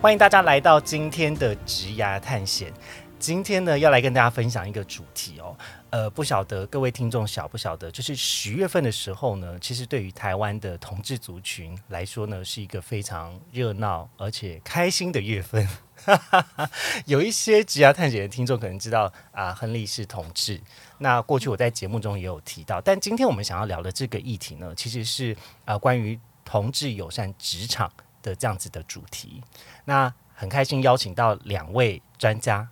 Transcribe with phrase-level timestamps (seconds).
[0.00, 2.72] 欢迎大家来到今天的职涯探险。
[3.18, 5.54] 今天呢，要来跟大家分享一个主题哦。
[5.90, 15.68] 呃，不晓得各位听众晓不晓得，就是十月份的时候呢，其实对于台湾的同志族群来说呢，是一个非常热闹而且开心的月份。
[17.04, 20.58] 有一些职涯探险的听众可能知道啊，亨利是同志。
[20.96, 25.36] 那过去我在节目中也有提到，但今天我们想要聊的这个议题呢，其实是
[25.66, 27.92] 啊关于同志友善职场
[28.22, 29.42] 的这样子的主题。
[29.84, 32.66] 那很开心邀请到两位专家，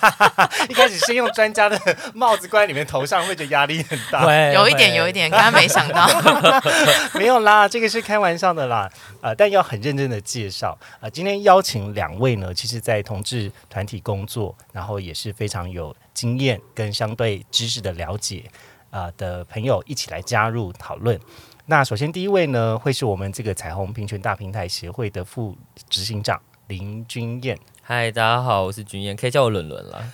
[0.68, 1.80] 一开始先用专家的
[2.12, 4.22] 帽子冠在你们头上，会觉得压力很大。
[4.52, 6.06] 有一点，有一点，刚刚没想到，
[7.18, 8.90] 没有啦，这个是开玩笑的啦。
[9.22, 10.78] 呃，但要很认真的介绍。
[11.00, 18.44] 呃，今天邀请两位呢，其实在同志团体工作，然后也是非常有经验跟相对知识的了解
[18.90, 21.18] 啊的朋友一起来加入讨论。
[21.70, 25.56] 那首先第一位呢，会是我们这个彩虹平权大平台协会的副
[25.88, 26.42] 执行长。
[26.66, 30.04] 林君燕，嗨，大家好，我是君燕，可以叫我伦伦了。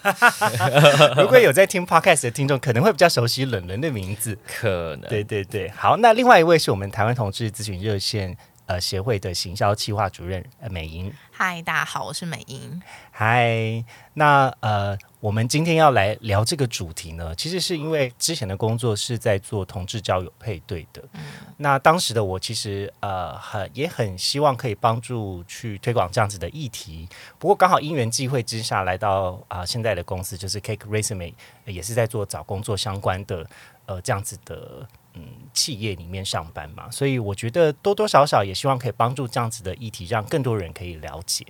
[1.16, 5.08] 如果有在听 podcast 的听众，可能会比较熟悉伦伦的名字，可能。
[5.08, 8.36] 对对对，好，那另外一位是我们台湾同志咨询热线
[8.66, 11.12] 呃协会的行销企划主任美英。
[11.30, 12.80] 嗨，大家好，我是美英。
[13.10, 21.02] 嗨，那呃，我们今天要来聊这个主题呢，其实是因为之前的工作是在做同志交友配对的。
[21.12, 21.20] 嗯，
[21.58, 27.08] 那当时的我其实呃很也很希望可以帮助去推广这样子的议题。
[27.38, 31.32] 不过刚好因缘际会之下，来到啊现在的公司就是 Cake Resume，
[31.66, 33.46] 也是在做找工作相关的
[33.86, 35.22] 呃这样子的嗯
[35.52, 36.88] 企业里面上班嘛。
[36.90, 41.44] 所以我觉得多多少少也希望可以帮助这样子的议题，让更多人可以了解。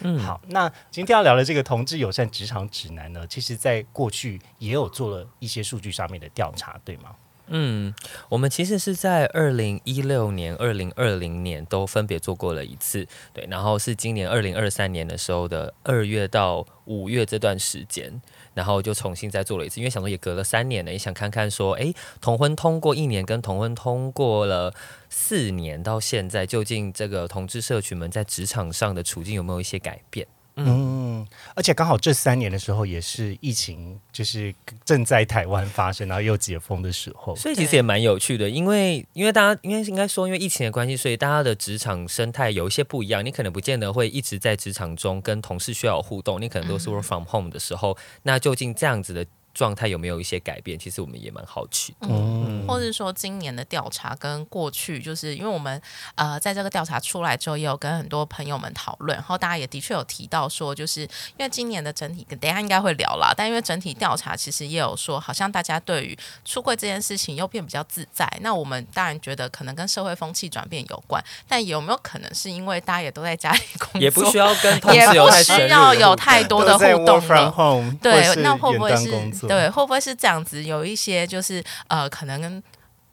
[0.00, 7.14] 嗯，好，那今天要聊的这个同志友善职场指南呢，其实在过去也有做了一些数据上面的调查，对吗？
[7.46, 7.94] 嗯，
[8.30, 18.20] 我们其实是在二零一六年、二零二零年都分别做过了一次，对，然后是今年二零二三年的时候的二月到五月这段时间，
[18.54, 24.72] 然后就重新再做了一次，因为想说也隔了三年了，也想看看说，哎，同婚通过一年跟同婚通过了
[25.10, 30.26] 四年到现在，究竟这个同志社群们在职场上的处境有没有一些改变？
[30.56, 31.26] 嗯，
[31.56, 34.54] 而且刚好这三年的时候，也是疫情就是
[34.84, 38.48] 正在台湾发生，然后又解封的时候，所以其实也蛮有趣的。
[38.48, 43.24] 因为因为大家，因为应该说，因为疫情的关系，所以大家的职场生态有一些不一样。
[43.24, 47.96] 你可能不见得会一直在职场中跟同事需要有互动，你可能都是 work from home 的时候。
[48.22, 49.26] 那究竟这样子的？
[49.54, 50.76] 状态有没有一些改变？
[50.76, 55.80] 其实我们也蛮好奇的，嗯，或者说今年的调查跟过去，就是因为我们
[56.16, 68.28] 呃在这个调查出来之后，也有跟很多朋友们讨论，然后大家也的确有提到说，就是因为今年的整体，等下应该会聊啦，但因为整体调查其实也有说，好像大家对于出柜这件事情又变比较自在。
[68.40, 77.94] 那我们当然觉得可能跟社会风气转变有关，但有没有可能是因为大家也都在家里工作，也不需要跟同事有太需要有太多的互动了？
[78.02, 79.43] 对，那会不会是？
[79.48, 80.62] 对，会不会是这样子？
[80.64, 82.62] 有一些就是呃，可能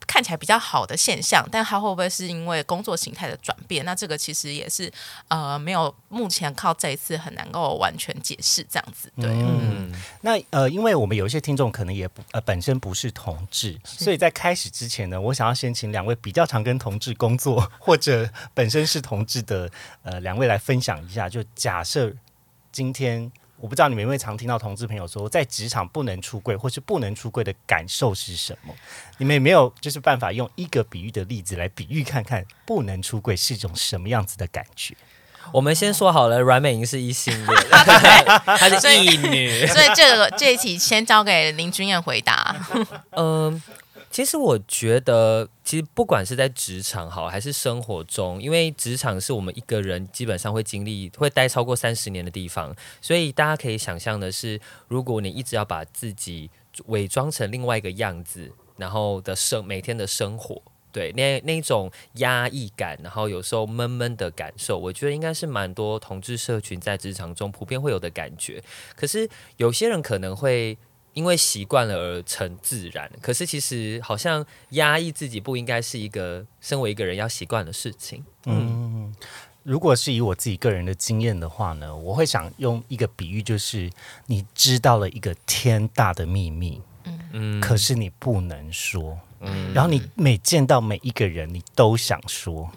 [0.08, 3.86] 看起来比较好的现象，但它会不会是因为工作形态的转变？
[3.86, 4.92] 那这个其实也是
[5.30, 9.10] 呃，没有目前靠这一次很难够完全解释这样子。
[9.16, 9.90] 对，嗯，
[10.22, 19.70] 那呃，因为我们有一些听众可能也不呃本身不是同志，所以在开始之前呢，我想要先请两位比较常跟同志工作或者本身是同志的
[20.04, 21.30] 呃两位来分享一下。
[21.30, 22.12] 就假设
[22.72, 23.32] 今天。
[23.62, 28.74] 我不知道你们有没有常听到同志朋友说，在职场不能出柜或是不能出柜的感受是什么？
[29.20, 34.96] 你们有没有就是办法用一个比喻的例子来比喻看看，不能出柜是一种什么样子的感觉？
[35.54, 37.58] 我们先说好了，阮美莹是一性恋，
[38.46, 42.56] 她是异女，所以这个这一题先交给林君燕回答。
[43.12, 43.62] 嗯。
[44.12, 54.60] 其实我觉得，其实不管是在职场好，还是生活中，因为职场是我们一个人基本上会经历、会待超过三十年的地方，所以大家可以想象的是，
[54.90, 56.50] 如果你一直要把自己
[56.88, 60.62] 伪装成另外一个样子，然后的生每天的生活，
[60.92, 68.62] 对那那种压抑感，然后有时候闷闷的感受，我觉得应该是蛮多同志社群在职场中普遍会有的感觉。
[68.94, 70.78] 可是有些人可能会。
[71.14, 78.24] 因为习惯了而成自然，可是其实好像压抑自己不应该是一个身为一个人要习惯的事情。
[78.46, 79.14] 嗯，
[79.64, 83.92] 如果是以我自己个人的经验的话呢，我会想用一个比喻，就是
[84.28, 86.82] 你知道了一个天大的秘密，
[87.34, 89.20] 嗯可是你不能说。
[89.42, 92.70] 嗯然后你每见到每一个人，你都想说，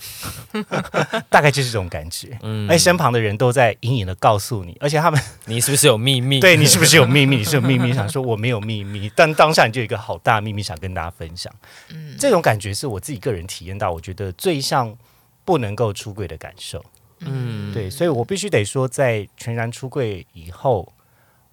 [1.29, 2.39] 大概就是这种感觉。
[2.43, 6.41] 嗯而且身旁的人都在隐隐的告诉你，而且他们 你是不是有秘密？
[6.41, 7.37] 对你是不是有秘密？
[7.39, 11.53] 你是有秘密，想说我没有秘密， 但当下你就有一个好大的秘密想跟大家分享。
[11.91, 14.97] 嗯这种感觉是我自己个人体验到，我觉得最像
[15.45, 16.85] 不能够出柜的感受。
[17.21, 20.93] 嗯，对，所以我必须得说，在全然出柜以后，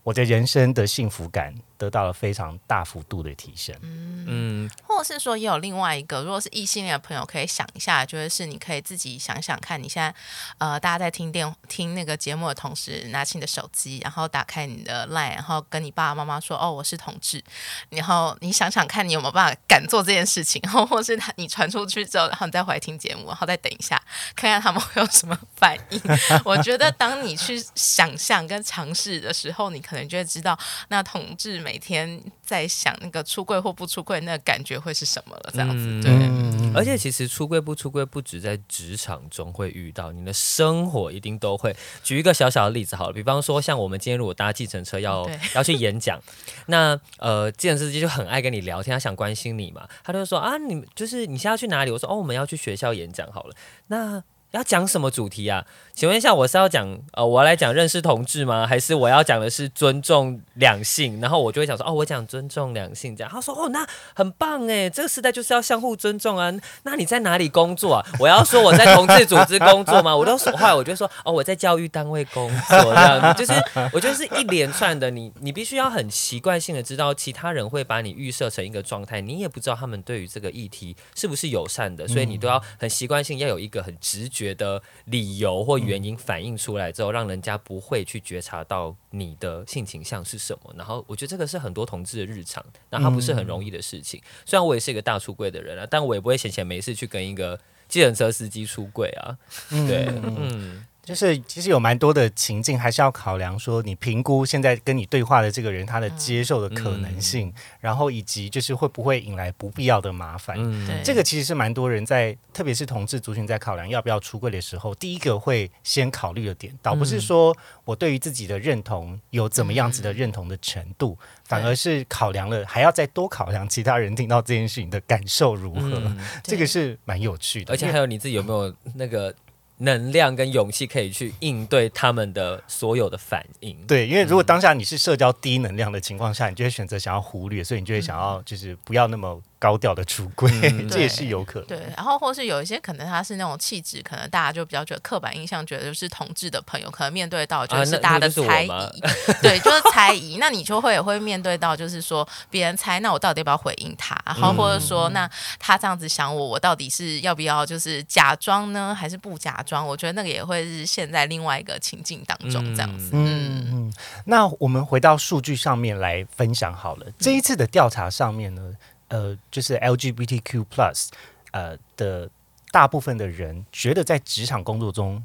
[0.03, 3.75] 我的人生的幸福感得到了非常大幅度的提升。
[3.81, 10.13] 嗯或者是说也有另外一个，如果是异性恋的朋友，可以想一下，就是是你可以自己想想看，你现在
[10.59, 17.43] 呃，大家在听电听那个节目的同时，拿起你的手机，然后打开你的 line，然后跟你爸爸妈妈说：“哦，我是同志。”
[17.89, 20.61] 然后你想想看，你有没有办法敢做这件事情？
[20.63, 23.99] 然后或是他你传出去之后，然后你再回来听节目，然后再等一下，
[24.35, 25.99] 看看他们会有什么反应。
[26.45, 30.57] 我觉得当你去想象跟尝试的时候，你可能就会知道，
[30.89, 35.51] 那同志每天在想那个出柜或不出柜那个感觉会是什么了。
[35.53, 36.11] 这样子，嗯对。
[36.11, 41.75] 嗯，而且其实出柜不出柜，不止在职场中会遇到，你的生活一定都会。
[42.03, 46.19] 举一个小小的例子好了，比方说像我们今天如果搭计程车要 要去演讲，
[46.67, 51.91] 那呃，计程司机就很爱跟你聊天，他想关心你嘛，他就说啊，你就是你现在要去哪里？
[51.91, 53.55] 我说哦，我们要去学校演讲好了，
[53.87, 54.23] 那。
[54.51, 55.65] 要讲什么主题啊？
[55.93, 58.65] 请问一下，我是要讲呃，我要来讲认识同志吗？
[58.67, 61.19] 还是我要讲的是尊重两性？
[61.21, 63.31] 然后我就会讲说，哦，我讲尊重两性这样。
[63.31, 66.51] 他说，哦，那很棒哎，这个时代就是要相互尊重啊。
[66.83, 68.05] 那你在哪里工作啊？
[68.19, 70.15] 我要说我在同志组织工作吗？
[70.15, 73.45] 我都说，后来我就说，哦，我在教育单位工作这样子。
[73.45, 73.61] 就是
[73.93, 90.73] 我觉得是一连串的，你你必须要很习惯性的知道，其他人会把你预设成一个状态，你也不知道他们对于这个议题是不是友善的，所以你都要很习惯性要有一个很直觉的理由或原因反映出来之后，让人家不会去觉察到你的性倾向是什么。
[90.75, 94.21] 然后我觉得这个是很多同志的日常，那它不是很容易的事情。
[94.45, 99.37] 虽然我也是一个大出柜的人啊，但我也不会闲闲没事去跟一个计程车司机出柜啊。
[99.69, 100.07] 对，
[100.37, 110.55] 嗯就是其实有蛮多的情境，还是要考量说你评估现在跟你对话的这个人他的接受的可能性，然后以及就是会不会引来不必要的麻烦。
[110.59, 110.87] 嗯。
[110.87, 111.01] 对。
[111.03, 126.17] 这个其实是蛮多人在，特别是同志族群在考量要不要出柜的时候，第一个会先考虑的点，倒不是说我对于自己的认同有怎么样子的认同的程度，反而是考量了还要再多考量其他人听到这件事情的感受如何，嗯。
[126.43, 127.73] 这个是蛮有趣的。
[127.73, 129.33] 而且还有你自己有没有那个
[129.81, 133.75] 能量跟勇气可以去应对他们的所有的反应？
[133.87, 141.67] 对，因为如果当下你是社交低能量的情况下，你就会选择想要忽略，所以你就会想要就是不要那么高调的出柜，嗯 这也是有可能。
[141.67, 148.89] 对，然后或是有一些可能他是那种气质，可能大家就比较觉得刻板印象，觉得就是同志的朋友，可能面对到就是大家的猜疑，吗
[149.43, 150.37] 对，就是猜疑。
[150.37, 154.19] 那你就会也会面对到，就是说别人猜，那我到底要不要回应他？
[154.25, 155.29] 然后或者说，那
[155.59, 159.85] 他这样子想我，我到底是要不要就是假装呢，还是不假装？
[159.85, 163.11] 我觉得那个也会是现在另外一个情境当中这样子。
[163.13, 163.93] 嗯嗯，
[164.25, 167.05] 那我们回到数据上面来分享好了。
[167.19, 168.73] 这一次的调查上面呢，
[169.11, 171.09] 呃，就是 LGBTQ plus
[171.51, 172.29] 呃的
[172.71, 175.23] 大部分的人觉得在职场工作中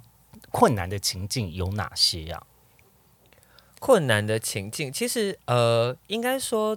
[0.50, 2.42] 困难的情境有哪些啊？
[3.78, 6.76] 困难的情境，其实呃，应该说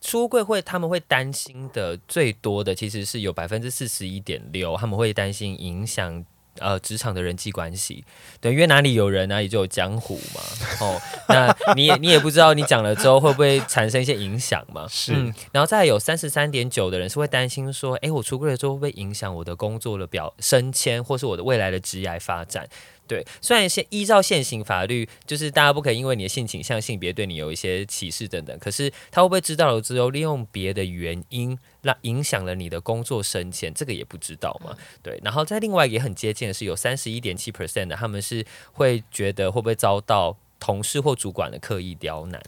[0.00, 6.24] 出柜会他们会担心的最多的，其实是有百分之四十一点六，他们会担心影响。
[6.60, 8.04] 呃，职场的人际关系，
[8.40, 10.40] 对，因为哪里有人，哪里就有江湖嘛。
[10.80, 14.86] 哦，那你也你也不知道你讲了之后会不会产生一些影响嘛？
[14.88, 22.68] 是嗯，然后再有三十三点九的人是会担心说，诶，我出柜了之后会不会影响我的工作的表升迁，或是我的未来的职业发展？
[23.08, 34.76] 对，虽然现依照现行法律，就是大家不可以因为你的性倾向、性别对你有一些歧视等等，可是他会不会知道了之后，利用别的原因让影响了你的工作升迁，这个也不知道嘛？
[35.02, 42.40] 对，然后在另外也很接近的是，有三十一点七 percent 的他们是会觉得会不会遭到同事或主管的刻意刁难？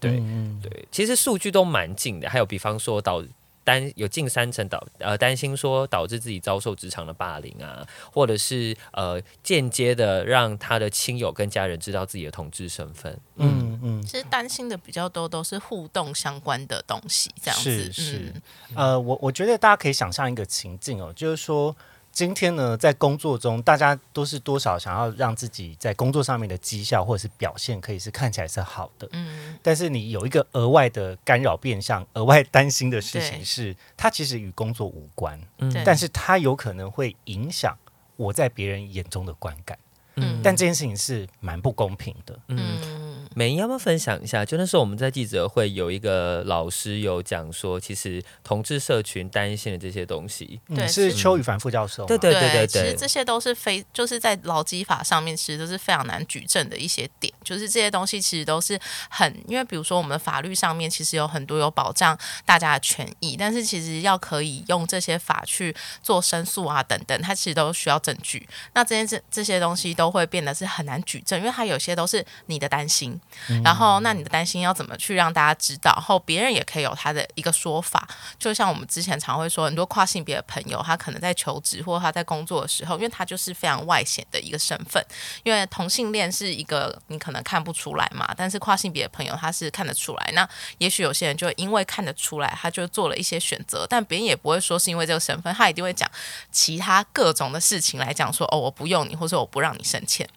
[0.00, 3.24] 对，嗯对，其实数据都蛮近的，还有比方说导
[3.68, 13.20] 担有近三成导呃担心说导致自己遭受职场的霸凌啊，或者是呃间接的让他的亲友跟家人知道自己的同志身份。
[13.36, 17.92] 嗯嗯，其实担心的比较多都是互动相关的东西，这样子。
[17.92, 18.32] 是是
[18.70, 21.76] 嗯，呃，我我觉得大家可以想象一个情境哦，就是说。
[22.18, 29.08] 今天呢，在工作中，大家都是多少想要让自己在工作上面的绩效或者是表现，可以是看起来是好的。
[29.12, 35.72] 嗯，但是你有一个额外的干扰变相，额外担心的事情是，它其实与工作无关，嗯。
[35.84, 37.78] 但是它有可能会影响
[38.16, 39.78] 我在别人眼中的观感。
[40.16, 40.40] 嗯。
[40.42, 42.36] 但这件事情是蛮不公平的。
[42.48, 43.07] 嗯
[43.38, 44.44] 美英要不要分享一下？
[44.44, 52.08] 就那时候我们在记者会有一个老师有讲说，其实同志社群担心的这些东西，嗯对是邱宇凡副教授吗。
[52.08, 57.32] 对对对对其实这些都是非就是在劳基法上面，其实都是非常难举证的一些点。
[57.44, 58.76] 就是这些东西其实都是
[59.08, 68.48] 很，因为比如说我们的法律上面其实有很多有保障大家的权益，但是其实要可以用这些法去做申诉啊等等，它其实都需要证据。
[68.74, 73.18] 那这些这这些东西都会变得是很难举证，因为它有些都是你的担心，
[73.64, 78.08] 然后那你的担心要怎么去让大家知道，后别人也可以有他的一个说法。
[78.38, 85.04] 就像我们之前常会说，很多跨性别的朋友，他可能在求职或他在工作的时候，因为他就是非常外显的一个身份，
[85.42, 90.30] 因为同性恋是一个你可能看不出来嘛，但是跨性别的朋友他是看得出来。
[90.34, 96.10] 那也许有些人就因为看得出来，他就做了一些选择，但别人也不会说是因为这个身份，他一定会讲
[96.50, 100.28] 其他各种的事情来讲说，哦，我不用你，或者我不让你升迁。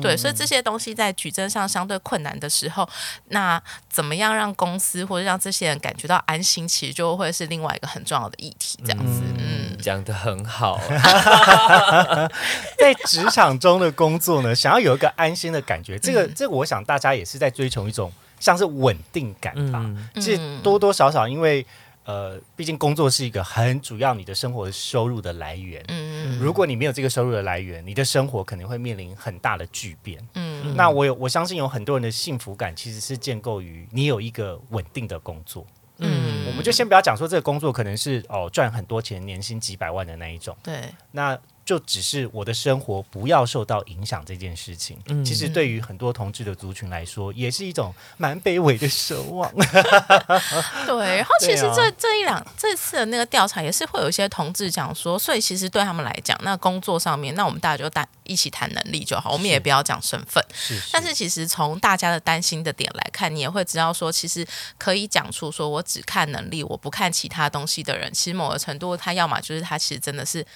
[0.00, 2.88] 对，所以这些东西在举证上相对困难的时候，
[3.28, 8.78] 那怎么样让公司或者让这些人感觉到安心，其实就会是另外一个很重要的议题。
[8.84, 10.80] 这样子，嗯，讲的很好。
[12.78, 19.80] 在职场中的工作呢，想要有一个安心的感觉，这个这个，我想大家也是在追求一种像是稳定感吧。
[19.82, 21.66] 嗯其实多多少少，因为
[22.06, 25.84] 呃，毕竟工作是一个很主要你的生活收入的来源。
[25.88, 30.20] 嗯如果你没有这个收入的来源，你的生活可能会面临很大的巨变。
[30.34, 35.66] 嗯那我有我相信有很多人的幸福感其实是建构于你有一个稳定的工作。
[35.98, 40.56] 嗯我们就先不要讲说这个工作可能是哦赚很多钱，年薪几百万的那一种。
[40.62, 41.36] 对，那
[41.66, 49.52] 就只是我的生活不要受到影响这件事情，嗯其实对于很多同志的族群来说，也是一种蛮卑微的奢望。
[50.86, 60.40] 对，然后其实这、这一两这次的那个调查也是会有一些同志讲说，所以其实对他们来讲，那工作上面，那我们大家就单一起谈能力就好，我们也不要讲身份。
[60.54, 64.46] 是，但是其实从大家的担心的点来看，你也会知道说，其实
[64.78, 70.46] 可以讲出说我只看能力，我不看其他东西的人，其实某个程度他要么就是他其实真的是。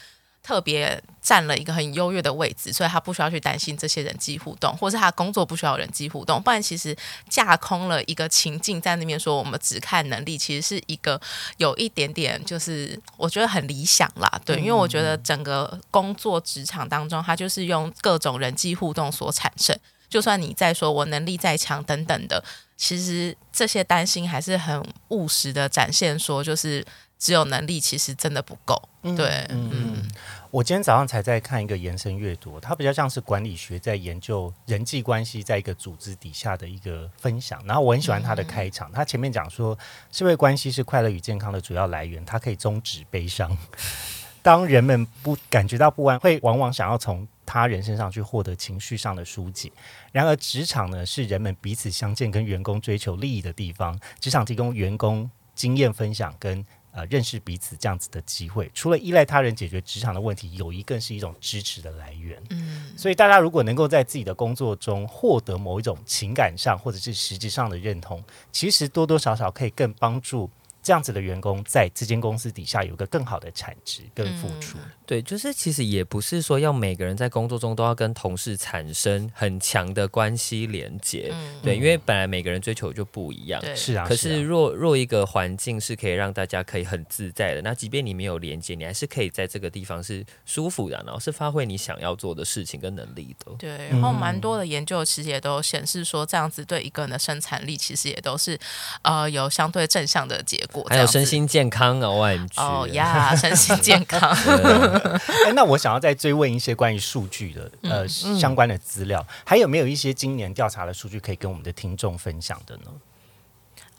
[0.43, 6.97] 特别占了一个很优越的位置，所以他不需要去担心这些人际互动，或是他工作不需要人际互动，不然其实
[7.29, 11.21] 架空了一个情境在那边说我们只看能力，其实是一个
[11.59, 19.79] 有一点点就是我觉得很理想啦，对，因为我觉得整个工作职场当中，它就是用各种人际互动所产生。
[20.09, 22.43] 就算你再说我能力再强等等的，
[22.77, 26.85] 其实这些担心还是很务实的展现，说就是
[27.21, 28.89] 只有能力其实真的不够。
[29.03, 30.11] 对，嗯
[30.51, 37.63] 我今天早上才在看一个延伸阅读，它比较像是管理学在研究人际关系在一个组织底下的一个分享。
[37.65, 39.79] 然后我很喜欢它的开场，它前面讲说，
[40.11, 43.57] 社会关系是快乐与健康的主要来源，它可以终止悲伤。
[44.43, 49.71] 当人们不感觉到不安，会往往想要从他人身上去获得情绪上的疏解。
[50.11, 54.01] 然而，职场呢是人们彼此相见、跟员工追求利益的地方。
[54.19, 58.71] 职场提供员工经验分享跟呃认识彼此这样子的机会。
[58.75, 62.43] 除了依赖他人解决职场的问题，友谊更是一种支持的来源。
[62.51, 70.51] 嗯所以，大家如果能够在自己的工作中获得某一种情感上或者是实质上的认同，其实多多少少可以更帮助
[70.83, 74.79] 这样子的员工在这间公司底下有一个更好的产值跟付出。
[75.11, 83.61] 对，就是其实也不是说要每个人在工作中都要跟同事产生很强的关系连接，嗯，对，因为本来每个人追求就不一样。
[83.61, 93.51] 对，是啊，可是若若一个环境是可以让大家可以很自在的，那即便你没有连接，你还是可以在这个地方是舒服的，然后是发挥你想要做的事情跟能力的。
[93.59, 98.57] 对，然后蛮多的研究其实也都显示说，这样子对一个人的生产力其实也都是
[99.03, 104.21] 呃有相对正向的结果，还有身心健康啊，，OMG，哦呀，身心健康。
[105.47, 112.85] 哎，那我想要再追问一些关于数据的呃相关的资料，还有没有一些今年调查的数据可以跟我们的听众分享的呢？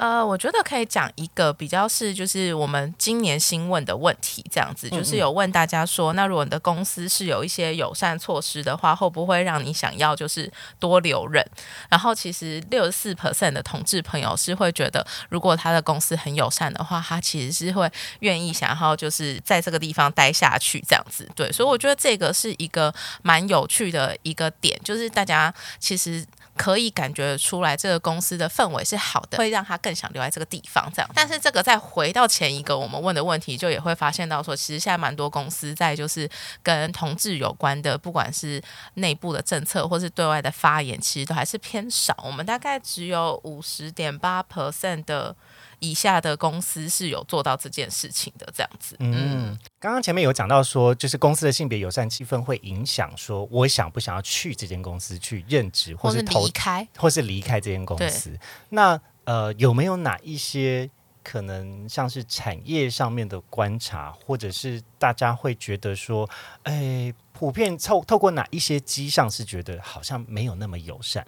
[0.01, 11.45] 呃，我觉得可以讲一个比较是，就是我们今年新问的问题，这样子，就是有问大家说，那如果你的公司是有一些友善措施的话，会不会让你想要就是多留人？
[11.87, 17.87] 然后其实六十四 percent 的同志朋友是会觉得，如果他的公司很友善的话，他其实是会
[18.21, 21.29] 愿意想要就是在这个地方待下去这样子。
[21.35, 22.91] 对，所以我觉得这个是一个
[23.21, 26.25] 蛮有趣的一个点，就是大家其实。
[26.57, 30.91] 可以感觉出来，这个公司的氛围是好的，会让他更想留在这个地方。
[30.93, 36.29] 这样，但是这个再回到前一个我们问的问题，就也会发现到说，其实现在蛮多公司在就是
[36.61, 38.61] 跟同志有关的，不管是
[38.95, 42.15] 内部的政策或是对外的发言，其实都还是偏少。
[42.23, 45.35] 我们大概只有五十点八 percent 的
[45.81, 48.95] 以下的公司是有做到这件事情的，这样子。
[48.99, 58.37] 嗯，刚刚前面有讲到说，就是公司的性别友善气氛会影响说，我想不想要去这间公司去任职，或或是离开，或是离开这间公司。
[58.69, 60.89] 那呃，有没有哪一些
[61.23, 66.29] 可能像是产业上面的观察，或者是大家会觉得说，
[66.63, 71.25] 哎，普遍透透过哪一些迹象是觉得好像没有那么友善？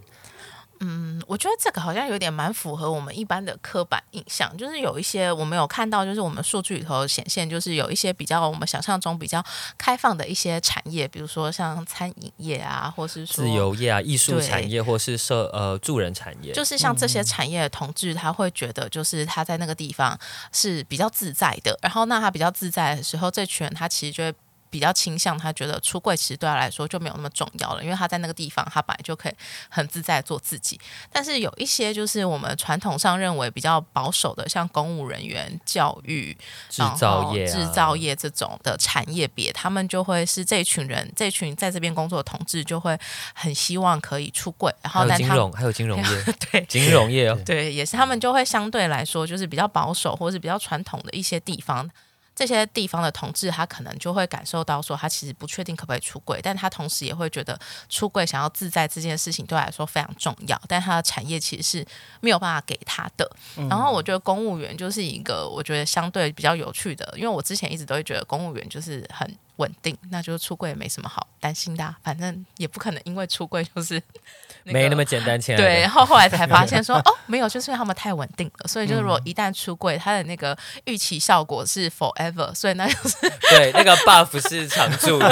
[0.85, 9.41] 嗯，我觉得这个好像有点蛮符合我们一般的刻板印象，就是有一些我们有看到，就是我们数据里头显现，就是有一些比较我们想象中比较
[9.77, 20.19] 开放的一些产业，比如说像餐饮业啊，或是说自由业啊、艺术产业或是社呃助人产业，就是像这些产业的同志，他会觉得就是他在那个地方
[20.51, 24.33] 是比较自在的，然后那他比较自在的时候，这群人他其实就会。
[24.73, 29.33] 比较倾向他觉得出柜其实对他来说就没有那么重要了，因为他在那个地方他本来就可以
[29.69, 30.81] 很自在做自己。
[31.11, 36.35] 但是有一些就是我们传统上认为比较保守的，像公务人员、教育、
[36.71, 42.97] 制造业、啊、制造业这种的产业别，他们就会是这一群人，这群在这边工作的同志就会
[43.35, 51.87] 很希望可以出柜，然后还有但他金融，还有金融业， 对金融业哦，对，也是他们就会相对来说就是比较保守或是比较传统的一些地方。
[52.35, 57.59] 这些地方的同志，他可能就会感受到说，他其实不确定可不可以出柜，但他同时也会觉得
[57.89, 61.85] 出柜想要自在这件事情对他来说非常重要，但他的产业其实是
[62.21, 63.29] 没有办法给他的。
[63.69, 74.01] 然后我觉得公务员就是一个我觉得相对比较有趣的，因为我之前一直都会觉得公务员就是很稳定，那就是出柜也没什么好担心的啊、反正也不可能因为出柜就是、
[74.63, 75.63] 没那么简单，亲爱的。
[75.63, 83.17] 对，然后后来才发现说， 哦，没有，就是因为他们太稳定了，所以就是如果一旦出柜，他的那个预期效果是 forever，所以那就是
[83.49, 85.29] 对，那个 buff 是常驻的，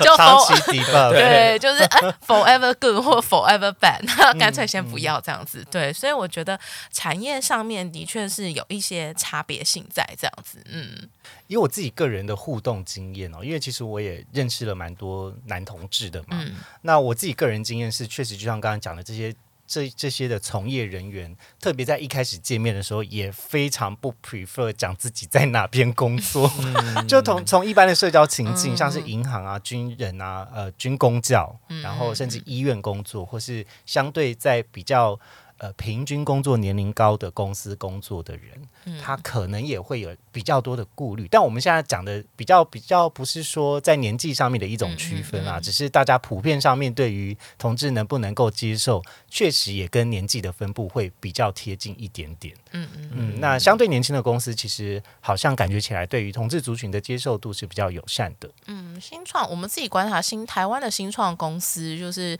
[0.00, 5.64] 就长期 debug，对，就是哎 forever good 或 forever bad，那干脆先不要这样子。
[5.70, 6.58] 对，所以我觉得
[6.90, 10.58] 产业上面的确是有一些差别性在这样子。
[10.70, 11.08] 嗯，
[11.46, 16.28] 以我自己个人的互动经验哦，因为其实我也认识了蛮多男同志的嘛。
[16.32, 19.34] 嗯那我自己个人经验是，确实就像刚刚讲的这些。
[19.66, 26.52] 这这些的从业人员，特别在一开始见面的时候，也非常不 prefer 讲自己在哪边工作。
[27.08, 35.18] 就从从一般的社交情境，嗯像是银行啊、军人啊、呃军工教，嗯然后甚至医院工作，或是相对在比较
[35.58, 41.28] 呃平均工作年龄高的公司工作的人，嗯他可能也会有比较多的顾虑。
[41.30, 52.54] 但我们现在讲的比较比较不是说在年纪上面的一种区分啊，嗯嗯嗯只是大家普遍上面对于同志能不能够接受，确实也跟年纪的分布会比较贴近一点点。
[52.72, 58.50] 嗯嗯嗯，那相对年轻的公司，其实好像感觉起来对于同志族群的接受度是比较友善的。
[58.66, 62.36] 嗯，新创我们自己观察新台湾的新创公司，就是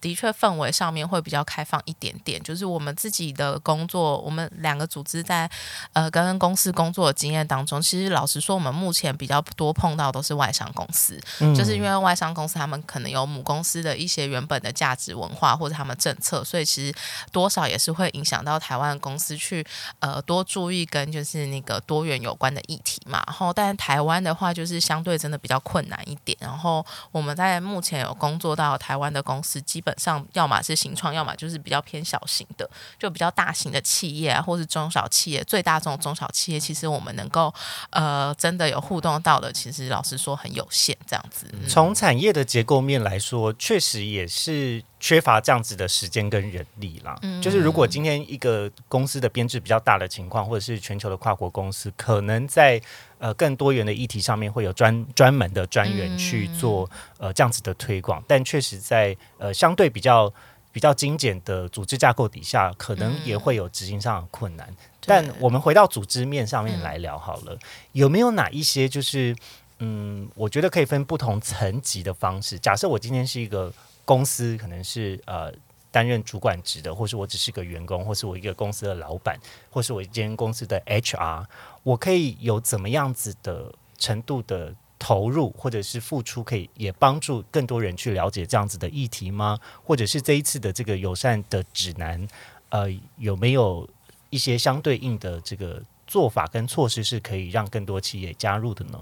[0.00, 2.42] 的确氛围上面会比较开放一点点。
[2.42, 5.50] 就是我们自己的工作，我们两个组织在
[5.92, 16.94] 呃跟公司工作的经验当中，其实老实说，我们目前比较多碰到都是外商公司，嗯就是因为外商公司他们可能有母公司的一些原本的价值文化或者他们政策，所以其实
[17.30, 19.64] 多少也是会影响到台湾公司去
[20.00, 23.22] 呃多注意跟就是那个多元有关的议题嘛。
[23.26, 26.36] 然后，但是台湾的话，就是相对真的比较困难一点。
[26.40, 35.42] 然后我们在目前有工作到台湾的公司，基本本上要么是新创，要么就是比较偏小型的，就比较大型的企业啊，或是中小企业。
[35.44, 37.52] 最大众中小企业，其实我们能够
[37.90, 41.46] 呃真的有互动到的，其实老实说很有限，这样子。
[41.66, 47.18] 从产业的结构面来说，确实也是缺乏这样子的时间跟人力啦。
[47.22, 52.80] 嗯就是如果今天一个公司的编制比较大的情况，或者是全球的跨国公司，可能在
[53.18, 60.32] 呃更多元的议题上面会有专专门的专员去做呃这样子的推广，但确实在呃相对比较。
[60.70, 64.68] 比较精简的组织架构底下，可能也会有执行上的困难。
[65.00, 67.58] 但我们回到组织面上面来聊好了，
[67.92, 69.34] 有没有哪一些就是
[69.78, 72.58] 嗯，我觉得可以分不同层级的方式。
[72.58, 73.72] 假设我今天是一个
[74.08, 75.52] 公司，可能是呃
[75.90, 81.44] 担任主管职的，或是我只是个员工，或是我一个公司的老板，或是我一间公司的 HR，
[81.82, 89.58] 我可以有怎么样子的程度的投入或者是付出，可以也帮助更多人去了解这样子的议题吗？
[89.84, 92.26] 或者是这一次的这个友善的指南，
[92.70, 93.86] 呃，有没有
[94.30, 98.98] 一些相对应的这个做法跟措施是可以让更多企业加入的呢？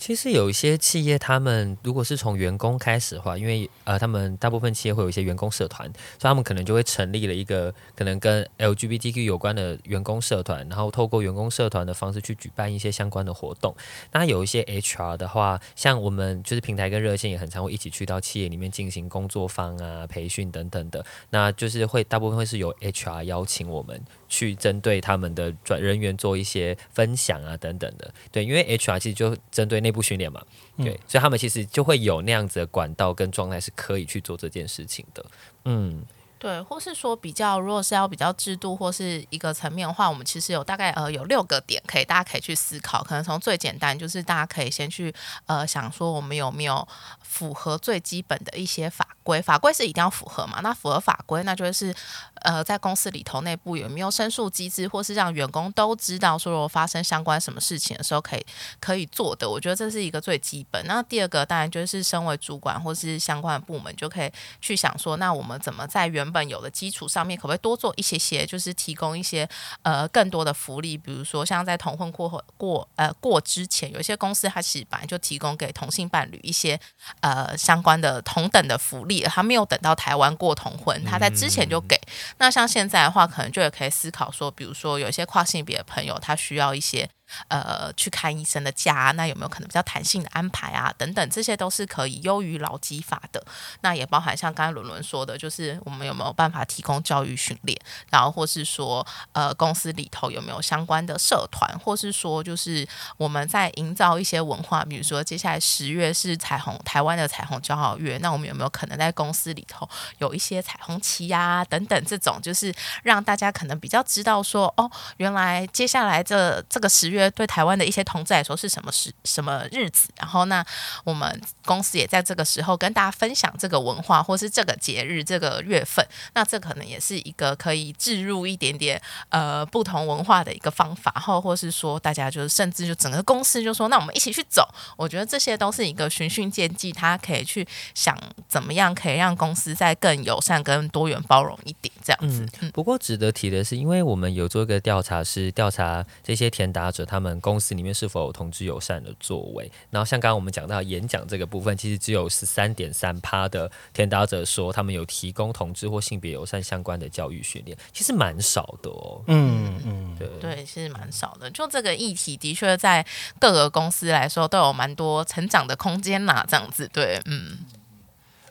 [0.00, 5.86] 其实有一些企业，他们如果是从员工开始的话，因为呃，他们大部分企业会有一些员工社团，
[6.18, 13.76] 所以他们可能就会成立了一个可能跟 LGBTQ 有关的员工社团，然后透过员工社团的方式去举办一些相关的活动。
[14.10, 24.02] 那有一些 HR 的话，像我们就是平台跟热线也很常会一起去到企业里面进行工作坊啊、培训等等的，那就是会大部分会是由 HR 邀请我们。
[24.30, 30.42] 去针对他们的转人员做一些分享啊，等等的，对，因为 HR 其实就针对内部训练嘛，
[30.78, 35.26] 对，所以他们其实就会有那样子的管道跟状态是可以去做这件事情的，
[35.66, 36.02] 嗯。
[36.40, 43.04] 对，或是说比较，如果是要比较制度或是一个层面的话，我们其实有大概呃有六个点可以大家可以去思考。
[43.04, 45.14] 可能从最简单，就是大家可以先去
[45.44, 46.88] 呃想说，我们有没有
[47.30, 49.40] 符合最基本的一些法规？
[49.40, 50.58] 法规是一定要符合嘛？
[50.62, 51.94] 那符合法规，那就是
[52.42, 58.44] 呃在公司里头内部有没有申诉机制，或是让员工都知道说，如果发生相关什么事情的时候，可以
[58.80, 59.48] 可以做的。
[59.48, 60.84] 我觉得这是一个最基本。
[60.86, 69.48] 那第二个当然就是身为主管或是相关的部门，就可以去想说，那我们怎么在原本有的基础上面，可不可以多做一些些，就是提供一些
[69.82, 76.78] 呃更多的福利，比如说像在同婚过过呃过之前，有些公司它其实本来就提供给同性伴侣一些
[77.20, 81.99] 呃相关的同等的福利，他没有等到台湾过同婚，他在之前就给。
[82.38, 87.08] 那像现在的话，可能就也可以思考说，比如说有一些跨性别的朋友，他需要一些。
[87.46, 90.92] 呃，去看医生的假，那有没有可能比较弹性的安排啊？
[90.98, 93.40] 等等，这些都是可以优于劳基法的。
[93.82, 102.84] 那也包含像刚才伦伦说的，就是我们有没有办法提供教育训练，然后或是说，呃，公司里头有没有相关的社团，或是说，就是
[103.16, 117.30] 我们在营造一些文化，比如说接下来十月是彩虹台湾的彩虹骄傲月，那我们有没有可能在公司里头有一些彩虹旗啊等等这种，就是让大家可能比较知道说，哦，原来接下来这这个十月。
[117.30, 120.08] 对台湾的一些同志来说是什么时什么日子？
[120.16, 120.64] 然后那
[121.04, 126.04] 我们公司也在这个时候跟大家分享这个文化，或是这个节日、这个月份。
[126.34, 134.68] 那这可能也是一个可以置入一点点呃不同文化的一个方法，或或是说大家就是甚至就整个公司就说，那我们一起去走。
[134.96, 142.46] 我觉得这些都是一个循序渐进，他可以去想怎么样可以让公司再更友善、更多元、包容一点这样子。
[142.72, 147.04] 不过值得提的是，因为我们有做一个调查，是调查这些填答者。
[147.04, 149.70] 他们公司里面是否有同志友善的座位？
[149.90, 159.22] 然后像刚刚我们讲到演讲这个部分，其实只有十三点三趴的填答者说他们有提供同志或性别友善相关的教育训练，其实蛮少的哦。
[159.26, 161.50] 嗯嗯，对对，其实蛮少的。
[161.50, 163.04] 就这个议题，的确在
[163.38, 166.46] 各个公司来说都有蛮多成长的空间啦。
[166.48, 167.58] 这样子，对，嗯，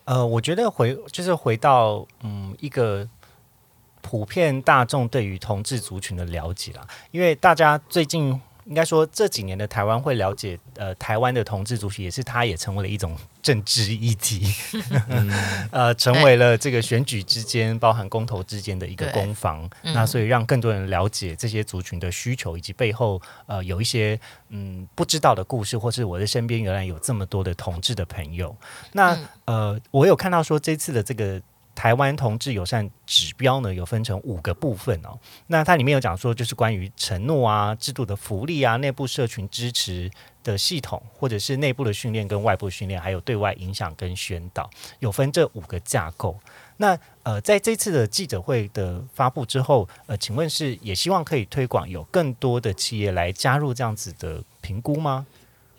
[0.06, 3.08] 呃，我觉得回就是回到嗯一个。
[4.02, 14.54] 普遍大众对于同志族群的了解啦，因为大家最近应该说这几年的台湾会了解，呃，台湾的同志族群也是它也成为了一种政治议题，
[15.72, 19.68] 呃，成为了这个选举之间包含公投之间的一个攻防。
[19.82, 28.56] 那所以让更多人了解这些族群的需求，以及背后呃有一些嗯不知道的故事，或是我的身边原来有这么多的同志的朋友。
[28.92, 31.42] 那呃，我有看到说这次的这个。
[31.80, 35.18] 台湾同志友善指标呢，有分成五个部分哦。
[35.48, 40.12] 那它里面有讲说，就是关于承诺啊、制度的福利啊、内部社群支持
[40.44, 46.38] 的系统，或者是内部的训练跟外部训练，还有对外影响跟宣导，有分这五个架构。
[46.76, 55.26] 那呃，在这次的记者会的发布之后，呃，请问是也希望可以推广有更多的企业来加入这样子的评估吗？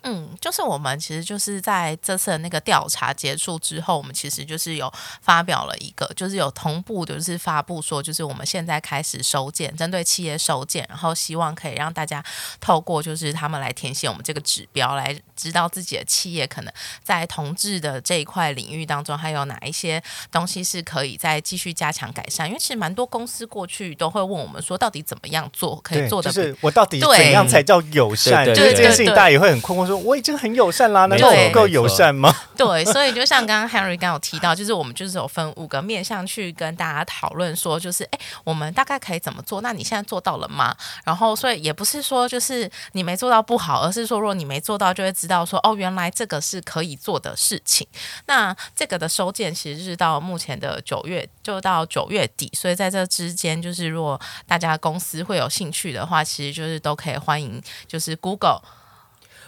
[0.03, 12.23] 嗯，就是我们其实就是在这次的那个调查结束之后，我们其实就是有发表了一个，就是有同步就是发布说，就是我们现在开始收件，针对企业收件，然后希望可以让大家
[12.59, 22.47] 透过就是他们来填写我们这个指标，来知道自己的企业可能在同志的这一块领域当中，还有哪一些东西是可以再继续加强改善。
[22.47, 28.47] 因为其实蛮多公司过去都会问我们说，到底怎么样做可以做的，就是我到底怎样才叫友善？
[28.47, 29.90] 就是这件事情，大家也会很困惑。
[29.97, 32.33] 我已经很友善啦，难道我不够友善吗？
[32.55, 39.61] 对，所以就像刚刚 Henry 刚有提到，就是我们就是有分五个面向去跟大家讨论，说就是哎，我们大概可以怎么做？
[39.61, 40.75] 那你现在做到了吗？
[41.03, 47.87] 然后，所以也不是说就是你没做到不好，而是说如果你没做到，就会知道说哦，原来这个是可以做的事情。
[48.27, 58.61] 那这个的收件其实是到目前的九月，就到九月底，所以在这之间，就是如果大家公司会有兴趣的话，其实就是都可以欢迎，就是 Google。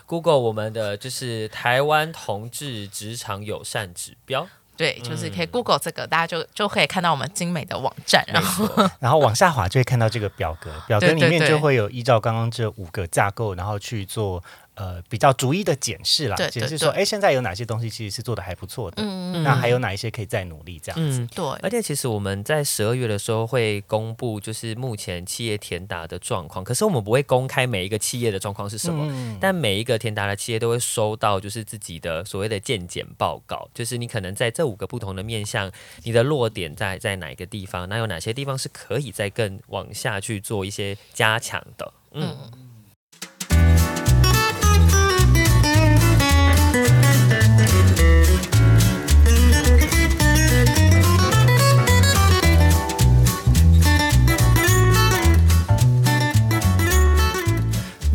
[0.05, 8.67] Google 我们的就是台湾同志职场友善指标，对，就是可以 Google 这个，大家就就可以看到我们精美的网站，然后
[8.99, 14.43] 然后往下滑就会看到这个表格，表格里面就会有依照刚刚这五个架构，然后去做
[14.75, 21.19] 呃比较逐一的检视啦对，检视说，哎，现在有哪些东西其实是做的还不错的，嗯那还有哪一些可以再努力这样子。
[21.19, 26.63] 嗯，对，而且其实我们在十二月的时候会公布，就是目前企业填答的状况。
[26.63, 35.71] 可是我们不会公开每一个企业的状况是什么，嗯但每一个填答的企业都会收到就是自己的所谓的见检报告，就是你可能在这五个不同的面向，
[36.03, 41.93] 你的落点在在哪一个地方，那有哪些地方是可以再更往下去做一些加强的。
[42.15, 42.37] 嗯，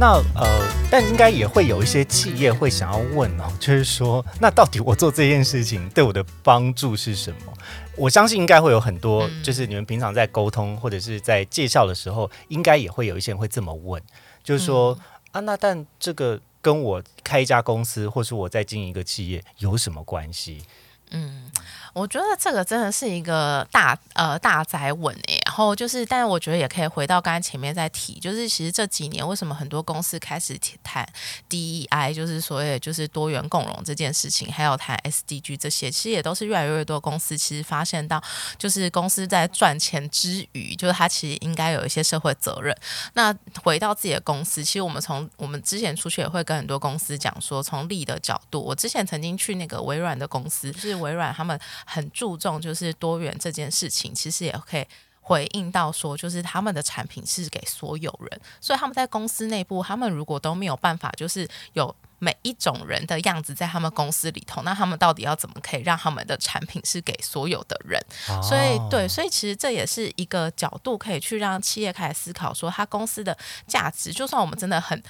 [0.00, 7.52] 那呃，但应该也会有一些企业会想要问哦，就是说，那到底我做这件事情对我的帮助是什么？
[7.96, 14.00] 我相信应该会有很多，嗯就是你们平常在沟通或者是在介绍的时候，应该也会有一些人会这么问，
[14.44, 14.96] 就是说、
[15.32, 20.62] 啊，那但这个跟我开一家公司，或是我在经营一个企业有什么关系？
[21.11, 21.50] 嗯，
[21.98, 31.06] 我觉得这个真的是一个大呃大灾问诶、然后就是，但是我觉得也可以回到刚才前面在提，就是其实这几年为什么很多公司开始谈
[31.50, 38.22] DEI，就是所谓就是多元共融这件事情，还有谈 SDG 这些，其实也都是越来越多公司其实发现到，
[38.56, 42.76] 就是公司在赚钱之余，就是它其实应该有一些社会责任。
[43.14, 51.58] 那回到自己的公司，其实我们从我们之前出去也会跟很多公司讲说，从利的角度，我之前曾经去那个微软的公司，就是微软他们
[51.88, 54.87] 很注重就是多元这件事情，其实也可以。
[55.20, 68.03] 回应到说，就是他们的产品是给所有人，所以他们在公司内部，他们如果都没有办法，就是有每一种人的样子在他们公司里头，那他们到底要怎么可以让他们的产品是给所有的人？
[68.42, 75.03] 所以哦对，所以其实这也是一个角度，可以去让企业开始思考说，他公司的价值，就算我们真的很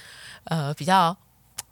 [0.43, 1.15] 呃比较。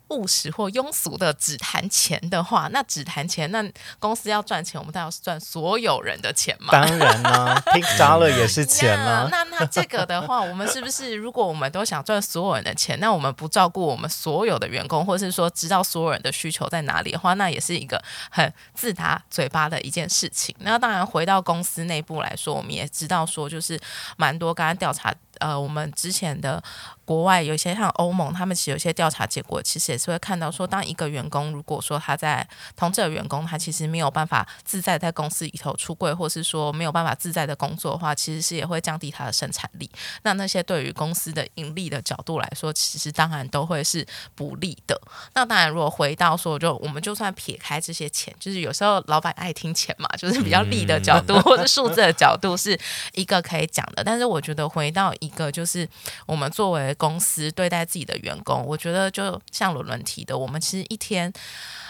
[0.10, 3.64] 务实或庸俗的只谈钱的话，那只谈钱，那
[4.00, 6.72] 公司要赚钱，我们当然是赚所有人的钱嘛。
[6.72, 9.12] 当然啦， Pink Dollar 也是钱啊啦。
[9.24, 20.56] 呀那那这个的话，我们是不是如果我们都想赚所有人的钱，那我们不照顾我们所有的员工，或者是说知道所有人的需求在哪里的话，那也是一个很自打嘴巴的一件事情。
[20.60, 23.80] 那当然回到公司内部来说，我们也知道说，就是
[24.16, 25.14] 蛮多刚刚调查。
[25.40, 26.64] 呃，我们之前的
[27.08, 39.90] 国外有一些像欧盟，他们其实有些调查结果，其实也是会看到说，当一个员工如果说他在同志的员工，他其实没有办法自在在公司里头出柜，或是说没有办法自在的工作的话，其实是也会降低他的生产力。
[40.24, 45.00] 那那些对于公司的盈利的角度来说，其实当然都会是不利的。
[45.34, 52.78] 那当然，如果回到说，就我们就算撇开这些钱，就是有时候老板爱听钱嘛，就是比较利的角度、或者数字的角度是
[53.14, 54.04] 一个可以讲的。
[54.04, 55.88] 但是我觉得回到一个就是
[56.26, 61.32] 我们作为公司对待自己的员工，我觉得就像伦伦提的，我们其实一天。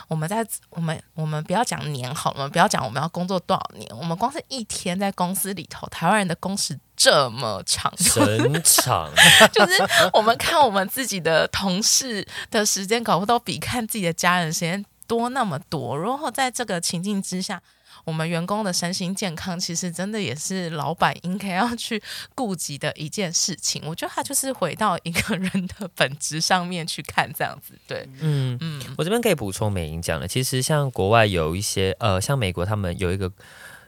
[0.09, 0.37] 我们在
[0.69, 9.11] 我们我们不要讲年好了，我们不要讲我们要工作多少年，我们光是一天在公司里头，台湾人的工时这么长，神长，
[9.51, 9.73] 就是
[10.13, 15.99] 我们看我们自己的同事的时间，搞不都比看自己的家人时间多那么多。
[15.99, 17.61] 然后在这个情境之下，
[18.07, 22.01] 我们员工的身心健康，其实真的也是老板应该要去
[22.33, 23.83] 顾及的一件事情。
[23.85, 27.73] 我觉得他就是回到一个人的本质上面去看，这样子。
[27.85, 33.29] 对，嗯嗯，我这边可以补充美英讲的，其实像国外有一些呃，像美国他们有一个。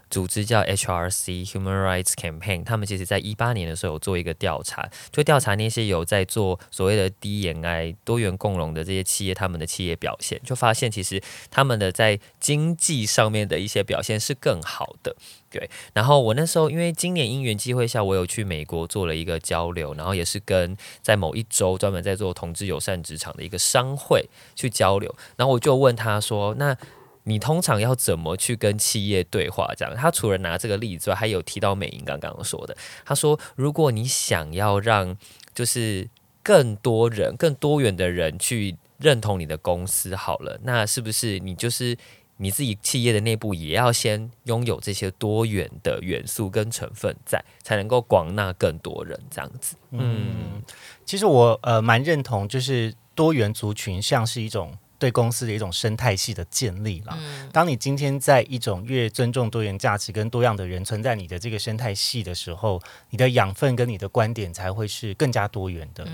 [0.09, 15.15] 组织叫 HRC Human Rights Campaign，他们其实在一八年的时候有做一个调查，就调查那些有在做所谓的 DNI 多元共融的这些企业，他们的企业表现，就发现其实他们的在经济上面的一些表现是更好的。
[15.51, 26.77] 对，然后我那时候因为今年因缘机会下，我有去美国做了一个交流，然后也是跟在某一周专门在做同志友善职场的一个商会去交流，然后我就问他说，那
[27.23, 29.71] 你通常要怎么去跟企业对话？
[29.75, 35.17] 这样，他除了拿这个例子之外，还有提到美英刚刚说的，他说，如果你想要让
[35.53, 36.09] 就是
[36.41, 41.97] 更多人、更多元的人去认同你的公司，好了，那是不是你就是
[42.37, 49.75] 你自己企业的内部也要先拥有这些多元的元素跟成分在，才能够广纳更多人这样子？
[49.91, 50.63] 嗯，
[51.05, 57.17] 其实我呃蛮认同，就是多元族群像是一种对公司的一种生态系的建立啦。
[57.51, 66.05] 当你今天在一种越尊重多元价值跟多样的人存在你的这个生态系的时候，你的养分跟你的观点才会是更加多元的。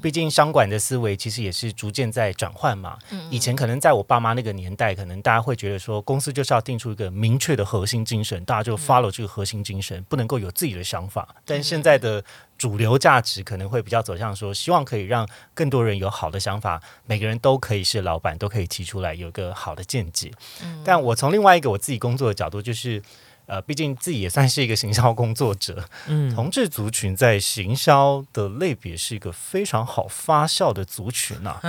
[0.00, 2.98] 毕竟商管的思维其实也是逐渐在转换嘛。
[3.30, 11.34] 以前可能在我爸妈那个年代，可能大家会觉得说，公司就是要定出一个明确的核心精神，大家就 follow 这个核心精神，不能够有自己的想法。
[11.46, 12.22] 但现在的
[12.56, 20.30] 主流价值可能会比较走向说，希望可以让更多人有好的想法，每个人都可以是老板，都可以提出来有个好的见解。
[20.84, 23.02] 但我从另外一个我自己工作的角度，就是。
[23.46, 31.60] 呃，毕竟自己也算是一个行销工作者，嗯， 同志族群在行销的类别是一个非常好发酵的族群呐。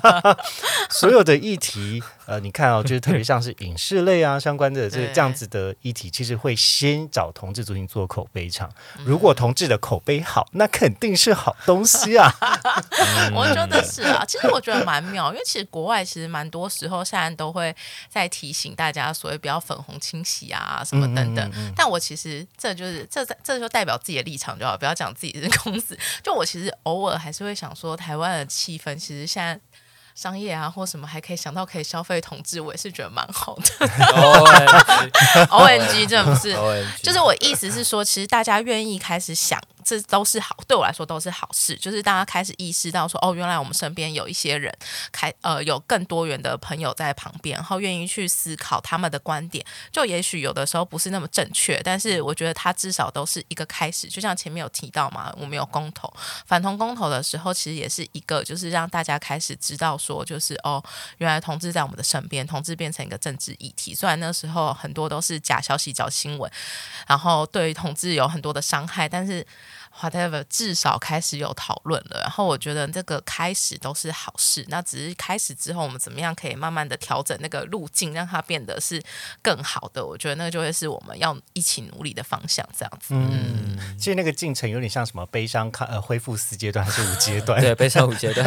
[0.90, 8.70] 所有的议题，呃，你看哦，就是特别像是影视类啊相关的这这样子的议题，其实会先找同志族群做口碑场。
[9.04, 12.30] 如果同志的口碑好，那肯定是好东西啊。
[13.34, 17.74] 我觉得是啊，其实我觉得蛮妙，因为其实国外其实蛮多时候现在都会
[18.08, 20.81] 在提醒大家，所谓不要粉红清洗啊。
[20.84, 25.98] 什么等等，但我其实这就是这这就代表自己的立场就好，不要讲自己是公司。
[26.22, 29.58] 就我其实偶尔还是会想说，台湾的气氛其实现在
[30.14, 33.86] 商业啊或什么还可以想到可以消费统治，我也是觉得蛮好的。
[35.50, 36.54] O N G 这不是，
[37.02, 39.60] 就是我意思是说，其实大家愿意开始想。
[39.84, 41.76] 这都是好，对我来说都是好事。
[41.76, 44.72] 就是大家开始意识到说，哦，原来我们身边有一些人，
[45.10, 49.64] 开呃有更多元的朋友在旁边，然后愿意去思考他们的观点。
[49.90, 54.08] 就也许有的时候不是那么正确，但是我觉得它至少都是一个开始。
[54.08, 56.12] 就像前面有提到嘛，我们有公投
[56.46, 60.82] 反同公投的时候，其实也是一个，就是让大家开始知道说，就是哦，
[61.18, 63.94] 原来同志在我们的身边，同志变成一个政治议题。
[63.94, 66.50] 虽然那时候很多都是假消息、假新闻，
[67.06, 69.46] 然后对于同志有很多的伤害，但是。
[70.00, 74.64] whatever，至少开始有讨论了，然后我觉得这个开始都是好事。
[74.68, 79.02] 那只是开始之后，我们怎么样可以慢慢的调整那个路径，让它变得是
[79.42, 80.04] 更好的？
[80.04, 83.14] 我觉得那个就会是我们要一起努力的方向，这样子。
[83.14, 87.60] 嗯，其实那个进程有点像什么悲伤看呃恢复四阶段还是五阶段？
[87.60, 88.46] 对，悲伤五阶段，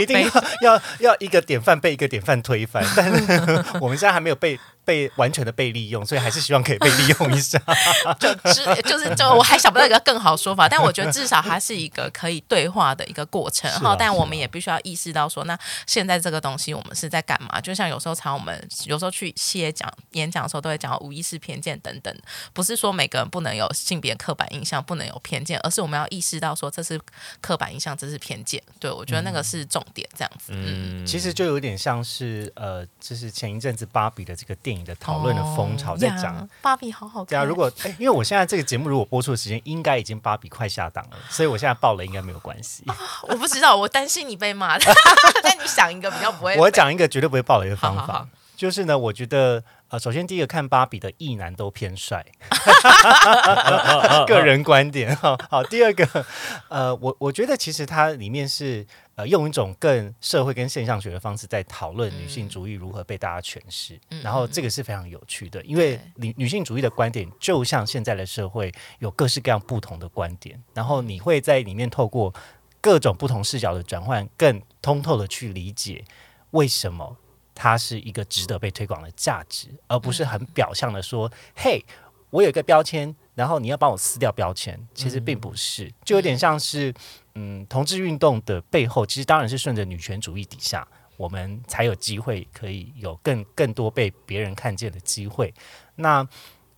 [0.00, 0.30] 一定要
[0.62, 4.58] 要要一个典范被一个典范推翻，但是 我们现在还没有被。
[4.90, 7.56] 被完全的被利用，所以还是希望可以被利用一下。
[8.18, 13.70] 就是就是就我还想不到一个更好说法，但我觉得至少它是一个可以对话的一个过程。
[13.70, 17.60] 哈，但我们也必须要意识到说，那现在这个东西我们是在干嘛？
[17.60, 22.12] 就像有时候常我们有时候去企业讲演讲的时候，都会讲无意识偏见等等。
[22.52, 27.00] 不是说每个人不能有性别刻板印象，不能有偏见，而是我们要意识到说这是
[27.40, 28.60] 刻板印象，这是偏见。
[28.80, 30.46] 对我觉得那个是重点，这样子。
[30.48, 34.79] 嗯，其实就有点像是呃，就是前一阵子芭比的这个电影。
[34.84, 37.26] 的讨论的风潮在讲芭比好好看。
[37.26, 42.84] 对啊，如果哎，因为我现在这个节目如果播出的时间，应该已经芭比快下档了，所以我现在爆了应该没有关系。
[43.22, 44.78] 我不知道，我担心你被骂。
[45.42, 49.62] 但你想一个比较不会，我讲一个绝对不会爆雷的方法，就是呢，我觉得。
[49.90, 52.24] 呃，首先第一个看芭比的异男都偏帅，
[54.24, 55.36] 个人观点哈。
[55.50, 56.24] 好，第二个，
[56.68, 72.32] 呃，我我觉得其实它里面是呃用一种更社会跟现象学的方式在讨论女性主义如何被大家诠释，然后这个是非常有趣的，因为女女性主义的观点就像现在的社会有各式各样不同的观点，然后你会在里面透过
[72.80, 76.04] 各种不同视角的转换，更通透的去理解
[76.52, 77.16] 为什么。
[77.62, 81.84] 它是一个值得被推广的价值，而不是很表象的说：“嘿，
[82.30, 86.90] 我有一个标签，然后你要帮我撕掉标签。”其实并不是，就有点像是，
[87.34, 95.52] 嗯，同志运动的背后，其实当然是顺着女权主义底下，我们才有机会可以有更更多被别人看见的机会。
[95.96, 96.26] 那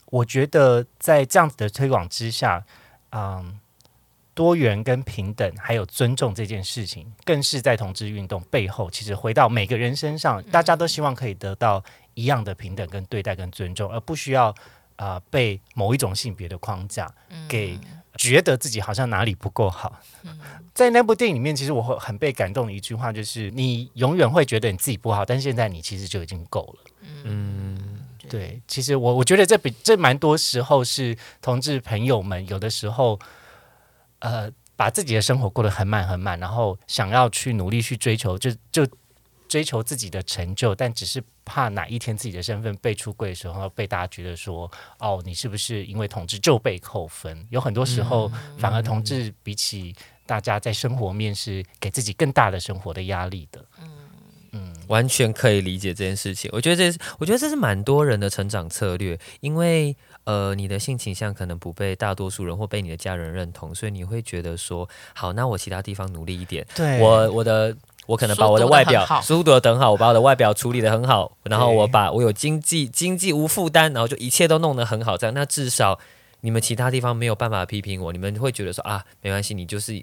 [0.07, 2.65] 我觉得在这样子的推广之下，
[3.11, 3.61] 嗯。
[4.35, 8.91] 多元跟平等，还有尊重这件事情，更是在同志运动背后。
[8.91, 14.55] 其实回到每个人身上，大家都希望可以得到一样的平等跟对待跟尊重，而不需要
[14.97, 17.13] 啊被某一种性别的框架
[17.47, 17.79] 给
[18.17, 20.01] 觉得自己好像哪里不够好。
[20.73, 26.91] 在那部电影里面，其实我会很被感动的一句话就是：你永远会觉得你自己不好，但是现在你其实就已经够了。
[27.25, 27.99] 嗯，
[28.31, 28.63] 对。
[28.67, 33.21] 其实我我觉得这比这蛮多时候是同志朋友们有的时候。
[34.23, 38.87] 呃，把自己的生活过得很满很满，然后想要去努力去追求，就就
[39.49, 47.47] 追求自己的成就，但只是怕哪一天自己的身份被出柜的时候，被大家觉得说，哦，你是不是因为同志就被扣分？
[47.51, 53.63] 有很多时候，反而同志比起大家在生活面是给自己更大的生活的压力的。
[54.93, 56.51] 完全可以理解这件事情。
[56.53, 59.97] 我觉得这是，我觉得这是蛮多人的成长策略，因为。
[60.25, 66.65] 呃，你的性倾向可能不被大多数人或被你的家人认同，所以你会觉得说，好，那我其他地方努力一点。
[66.77, 67.77] 对，我我的
[68.07, 75.99] 我可能把我的外表书读的很好，我把我的外表处理的很好，然后我把我有经济经济无负担，然后就一切都弄得很好，这样那至少
[76.43, 79.99] 你们其他地方没有办法批评我，你们会觉得说啊，没关系，你就是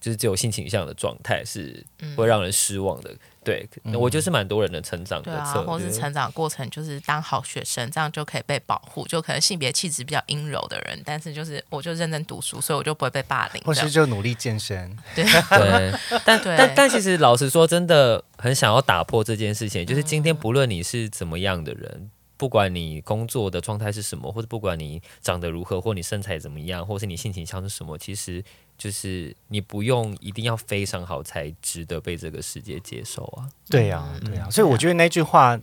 [0.00, 3.14] 就是只有性倾向的状态是嗯会让人失望的。
[3.50, 5.66] 对，嗯我觉得是蛮多人的成长对啊，的策略。
[5.66, 9.06] 或是成长过程就是当好学生，这样就可以被保护。
[9.06, 13.62] 就可能性别气质比较阴柔的人，但是就是我就认真读书，所以我就不会被霸凌。
[13.64, 15.92] 或是就努力健身， 对，对，
[16.24, 19.84] 但对但但其实老实说，真的很想要打破这件事情。
[19.84, 28.42] 就是今天嗯不论你是怎么样的人，不管你工作的状态是什么，或者不管你长得如何，或你身材怎么样，或是你性倾向是什么，其实
[28.80, 33.44] 就是你不用一定要非常好才值得被这个世界接受啊。
[33.68, 35.60] 对呀、嗯对呀、所以我觉得那句话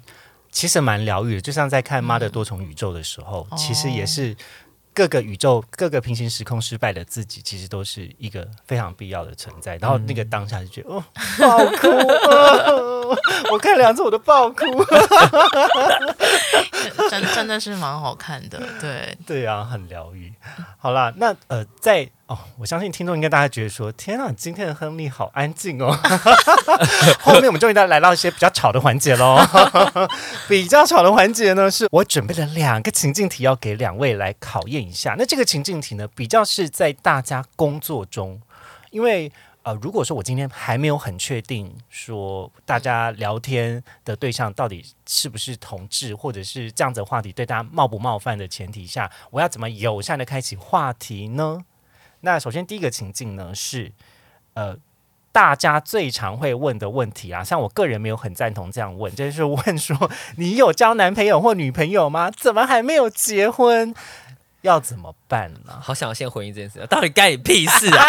[0.52, 4.38] 其实蛮疗愈的，就像在看《妈的多重宇宙》的时候，哦其实也是
[4.94, 9.78] 各个宇宙、各个平行时空失败的自己，其实都是一个非常必要的存在。
[9.78, 11.04] 然后那个当下就觉得，哦，
[11.40, 11.88] 爆哭、
[12.30, 13.18] 哦，
[13.52, 14.66] 我看两次我都爆哭。
[17.10, 18.60] 真真的是蛮好看的。
[18.82, 20.34] 对， 对啊，很疗愈。
[20.78, 25.98] 好啦，那呃，在哦，我相信听众应该大家觉得说，天啊，今天的亨利好安静哦。
[27.20, 29.40] 后面我们终于到来到一些比较吵的环节喽。
[30.48, 35.16] 比较吵的环节呢，是我准备了两个情境题要给两位来考验一下。
[35.18, 38.42] 那这个情境题呢，比较是在大家工作中，
[38.92, 39.32] 因为。
[39.64, 51.66] 呃，如果说我今天还没有很确定说大家聊天的对象到底是不是同志，或者是这样子的话题对大家冒不冒犯的前提下，我要怎么友善的开启话题呢？
[52.22, 53.92] 那首先第一个情境呢是，
[54.54, 54.76] 呃，
[55.32, 62.32] 大家最常会问的问题啊，像我个人没有很赞同这样问，就是问说你有交男朋友或女朋友吗？
[62.32, 63.94] 怎么还没有结婚？
[64.62, 65.80] 要怎么办呢？
[65.80, 68.04] 好想要先回应这件事，到底干你屁事啊？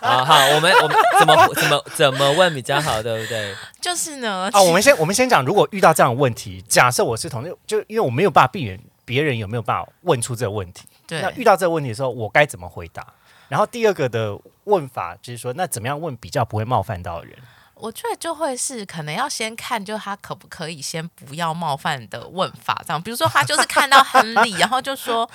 [0.00, 3.54] 好好，我们我们怎么怎么怎么问比较好，对不对？
[3.80, 13.06] 就是呢，啊，我们先我们先讲，如果遇到这样的问题，假设我是同志，就因为我没有办法避免别人有没有办法问出这个问题，那遇到这个问题的时候，我该怎么回答？
[13.48, 17.34] 然后第二个的问法就是说，那怎么样问比较不会冒犯到人？
[17.80, 23.00] 我觉得就会是可能要先看，就他可不可以先不要冒犯的问法，这样。
[23.02, 25.28] 比如说他就是看到亨利， 然后就说：“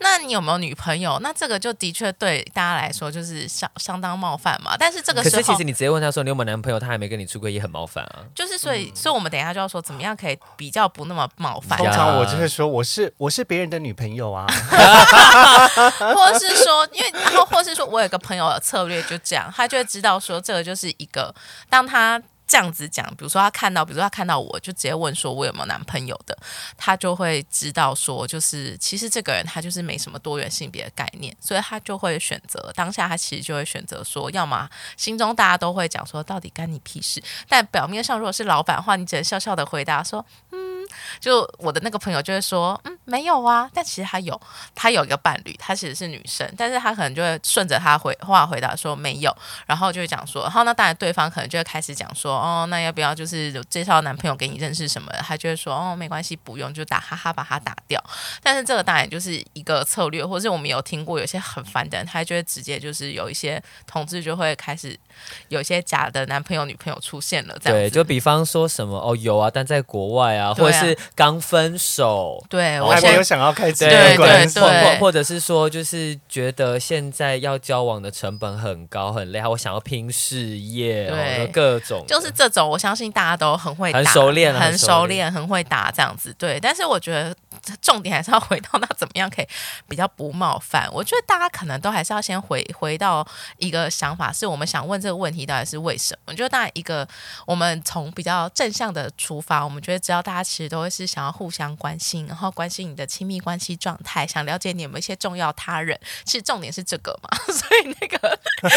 [0.00, 4.76] 那你有没有女朋友？”那这个就的确对大家来说就是相相当冒犯嘛。
[4.78, 8.24] 但是这个时候可是其实你直接问他说你有没有男朋友，他还没跟你出轨，也很冒犯啊。
[8.34, 14.46] 就是所以，所以我们等一下就要说怎么样可以比较不那么冒犯，通常我就会说我是我是别人的女朋友啊，
[15.98, 21.34] 或者是说，因为然后或是说我有个朋友的策略就这样，他就会知道说这个就是一个
[21.68, 22.22] 当他。
[22.44, 26.36] 这样子讲，比如说他看到，比如说他看到我就直接问说我有没有男朋友的，
[26.76, 34.68] 他就会知道说，就是其实这个人他就是没什么多元性别的概念，所以他就会选择当下他其实就会选择说，要么
[34.98, 40.71] 心中大家都会讲说到底干你屁事，但表面上如果是老板的话，你只能笑笑的回答说，嗯，
[41.20, 44.40] 就我的那个朋友就会说，嗯，没有啊，但其实他有，
[44.74, 49.34] 他有一个伴侣，她其实是女生，但是他可能就会顺着他回话回答说没有，
[49.66, 55.18] 然后就会讲说，然后那当然对方可能就会开始讲说，哦，那要不要就是介绍男朋友给你认识什么的？
[55.18, 58.02] 他就会说，哦，没关系，不用，就打哈哈把他打掉。
[58.42, 64.98] 但是这个当然就是一个策略，或是我们有听过有些很烦的人，他就会直接就是有一些同志就会开始
[65.48, 72.44] 有些假的男朋友女朋友出现了，这样对，就比方说什么哦有啊，但在国外啊，啊或者是刚分手。
[72.48, 74.62] 对我现在还没有想要开启对这个关系对。
[74.62, 86.34] 或或对或者是说，就是觉得现在要交往的成本很高很累，我想要拼事业，对哦各种就是这种，我相信大家都很会打，很熟练很熟练，很会打这样子。
[86.38, 87.34] 对，但是我觉得
[87.80, 89.46] 重点还是要回到那怎么样可以
[89.88, 90.88] 比较不冒犯。
[90.92, 93.26] 我觉得大家可能都还是要先回回到
[93.58, 96.20] 一个想法，是我们想问这个问题到底是为什么？
[96.26, 97.06] 我觉得当然一个
[97.46, 105.98] 我们从比较正向的出发，我们觉得只要大家其实都会是想要互相关心，然后关心你的亲密关系状态，想了解你有没有一些重要他人。
[106.24, 108.38] 其实重点是这个嘛， 所以那个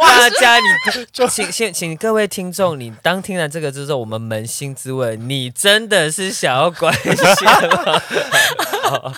[0.00, 0.64] 大家你
[1.28, 8.02] 请请请各位听众，你当听了这个之后，我们扪心自问，你真的是想要关心吗？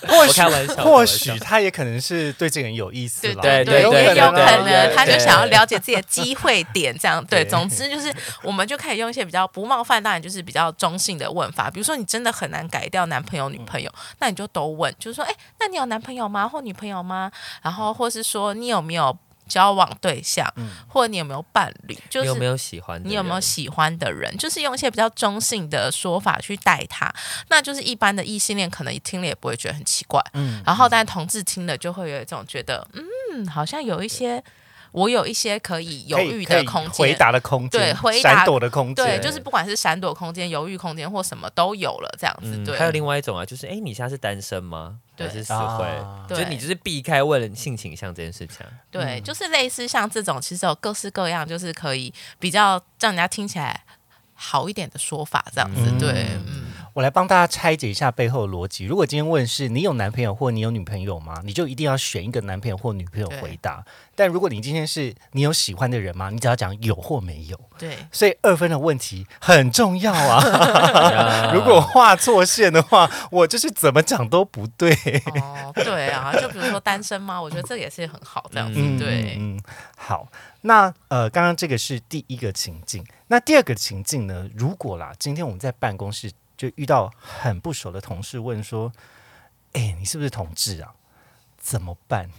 [0.09, 0.43] 或许
[0.81, 7.45] 或许他也可能是对这个人有意思啦，对对，对也有可能他就想要了解自己的机会点，这样对。
[7.45, 11.69] 对总之就是，我们就可以用一些比较不冒犯，当然就是比较中性的问法。
[11.71, 16.49] 比如说，你真的很难改掉男朋友、女朋友，那你就都问，就是说，哎，那你有男朋友吗？
[16.49, 17.31] 或女朋友吗？
[17.63, 19.17] 然后或是说，你有没有
[19.49, 20.47] 交往对象，
[20.89, 21.97] 或者你有没有伴侣？
[22.09, 23.11] 就是你有没有喜欢的人？
[23.11, 24.37] 你有没有喜欢的人？
[24.39, 27.13] 就是用一些比较中性的说法去带他，
[27.49, 34.43] 那就是一般的异性恋可能听了也不会觉得很奇怪，嗯然后但同志听了就会有一种觉得，嗯，好像有一些
[34.95, 42.55] 我有一些可以犹豫的空间，回答的空间，对回答闪躲的空间，对，就是不管是闪躲空间、犹豫空间或什么都有了，这样子。
[42.55, 44.99] 嗯，对，还有另外一种啊，就是哎，你现在是单身吗？
[45.17, 45.85] 对还是死会？
[45.85, 48.71] 啊就对你就是避开问性倾向这件事情啊。
[48.89, 53.83] 对，就是类似像这种，其实有各式各样，就是可以比较让人家听起来
[54.33, 55.83] 好一点的说法，这样子。
[55.85, 58.85] 嗯对，嗯，我来帮大家拆解一下背后的逻辑。
[58.85, 61.35] 如果今天问是你有男朋友或你有女朋友吗？
[61.45, 63.85] 你就一定要选一个男朋友或女朋友回答。
[64.15, 66.31] 但如果你今天是你有喜欢的人吗？
[66.31, 67.61] 你只要讲有或没有。
[67.77, 70.39] 对，所以二分的问题很重要啊！
[70.39, 74.95] 啊 如果画错线的话，我就是怎么讲都不对。
[75.43, 78.79] 哦，对啊，就比如说单身吗，我觉得这也是很好，这样子。
[78.81, 79.61] 嗯对，嗯，
[79.97, 80.29] 好。
[80.61, 84.49] 那呃，刚刚这个是第一个情境，那第二个情境呢？
[84.57, 88.93] 如果啦，今天我们在办公室就遇到很不熟的同事，问说
[89.73, 90.95] ：“哎、你是不是同志啊？
[91.59, 92.31] 怎么办？”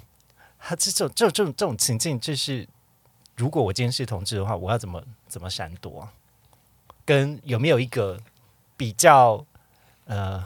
[0.60, 2.68] 他这种这种这种这种情境，就是
[3.36, 6.10] 如果我今天是同志的话，我要怎么怎么闪躲？
[7.06, 8.20] 跟有没有一个
[8.76, 9.46] 比较
[10.06, 10.44] 呃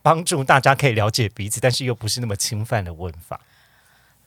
[0.00, 3.40] 帮助大家可以了解彼此，但是又不是那么侵犯的问法？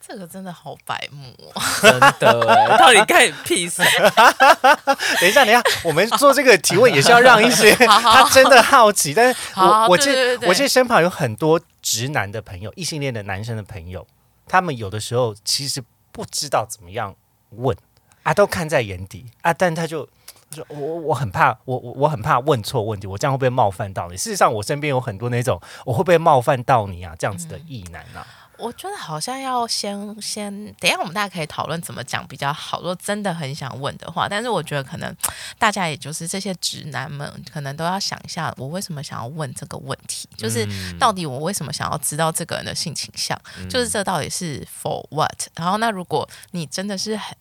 [0.08, 1.62] 这个真的好白目哦。
[1.82, 3.82] 真的欸，到底干屁事？
[5.20, 14.06] 等一下，等一下，我们做这个提问也是要让一些 好好他真的好奇，但是好我我记对对对对我记得身旁有很多直男的朋友，异性恋的男生的朋友，
[14.48, 17.16] 他们有的时候其实不知道怎么样
[17.52, 17.76] 问
[18.24, 20.08] 啊，都看在眼底啊，但他就。
[20.52, 24.16] 就我我我很怕，我我我很怕问错问题，我这样会不会冒犯到你？
[24.16, 28.26] 事实上，我身边有很多那种我会不会冒犯到你啊这样子的异男啊。
[28.58, 32.80] 我觉得好像要先先，等一下我们大家可以讨论怎么讲比较好。
[32.80, 35.16] 如果真的很想问的话，但是我觉得可能
[35.58, 40.28] 大家也就是这些直男们，可能都要想一下，我为什么想要问这个问题？
[40.38, 40.68] 就是
[41.00, 43.40] 到底我为什么想要知道这个人的性倾向？
[43.70, 45.48] 就是这到底是 for what？
[45.56, 47.36] 然后那如果你真的是很，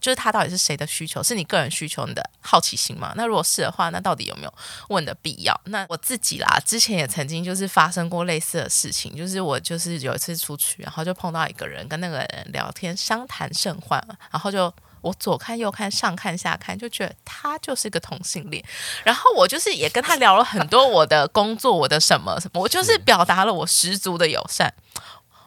[0.00, 1.22] 就是他到底是谁的需求？
[1.22, 3.12] 是你个人需求，你的好奇心吗？
[3.16, 4.54] 那如果是的话，那到底有没有
[4.88, 5.58] 问的必要？
[5.64, 14.72] 那我自己啦，之前也曾经就是发生过类似的事情，就是我就是有一次出去，然后就碰到一个人，跟那个人聊天，相谈甚欢，然后就。
[15.02, 18.62] 我左看右看上看下看，就觉得他就是个同性恋。
[19.02, 24.74] 然后我就是也跟他聊了很多我的工作，我的什么什么，我就是表达了我十足的友善。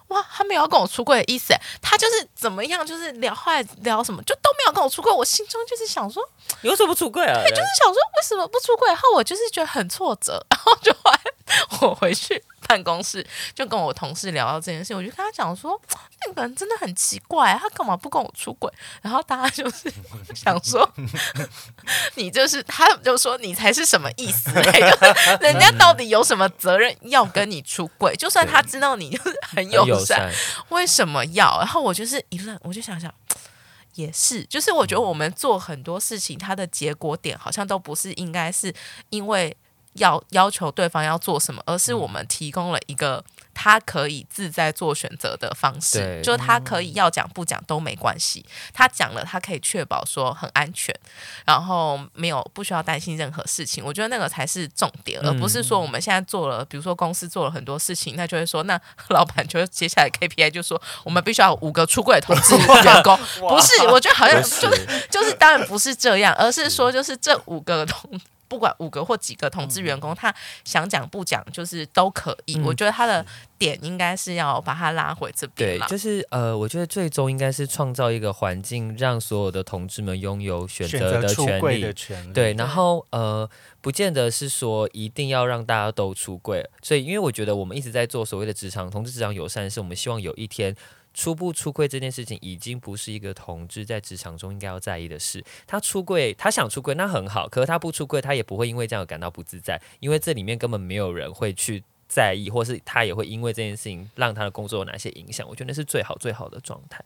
[0.08, 5.12] 哇，他没有要跟我出柜的意思，他就是怎么样，就是聊后来聊什么，就都没有跟我出柜。
[5.12, 6.20] 我心中就是想说，
[6.62, 7.40] 你为什么不出柜啊？
[7.40, 8.88] 对就是想说为什么不出柜？
[8.88, 11.20] 然后我就是觉得很挫折，然后就后来
[11.80, 15.80] 我回去办公室就跟我同事聊到这件事，我就跟他讲说，
[16.26, 18.72] 那个人真的很奇怪，他干嘛不跟我出轨？
[19.02, 19.92] 然后大家就是
[20.34, 20.88] 想说，
[22.14, 24.52] 你就是他就说你才是什么意思？
[24.52, 28.14] 就 是人家到底有什么责任要跟你出轨？
[28.16, 30.32] 就算他知道你就是很很友善，友善，
[30.70, 31.58] 为什么要？
[31.58, 33.12] 然后我就是一愣，我就想想，
[33.94, 38.74] 也是，就是我觉得我们做很多事情，它的结果点好像都不是应该是
[39.10, 39.56] 因为
[39.94, 43.22] 要要求对方要做什么，而是我们提供了一个
[43.52, 50.94] 他可以自在做选择的方式，就是他可以要讲不讲都没关系，他讲了，他可以确保说很安全，
[51.44, 53.84] 然后没有不需要担心任何事情。
[53.84, 63.86] 我觉得那个才是重点，而不是说我们现在做了，比如说公司做了很多事情，那就会说，那老板就接下来 KPI 就说我们必须要五个出柜的同志 员工，不是？
[63.88, 68.20] 我觉得好像不就是是就是当然不是这样，而是说就是这五个同。
[68.54, 70.32] 不管五个或几个同志员工，他
[70.64, 72.54] 想讲不讲，就是都可以。
[72.56, 73.26] 嗯我觉得他的
[73.58, 81.34] 点应该是要把他拉回这边对，就是呃，我觉得最终应该是创造一个环境，让所有的同志们拥有选选择的。
[81.34, 81.92] 权利，
[82.32, 83.50] 对，然后呃，
[83.80, 90.76] 不见得是说一定要让大家都出柜，所以因为我觉得我们一直在做所谓的职场同志职场友善，是我们希望有一天。
[91.14, 95.42] 出不出柜这件事情已经不是一个同志在职场中应该要在意的事。
[95.66, 105.48] 他出柜，他想出柜那很好，可是他不出柜，他也不会因为这样感到不自在，因为这里面根本没有人会去在意，或是他也会因为这件事情让他的工作有哪些影响。
[105.48, 107.02] 我觉得那是最好最好的状态。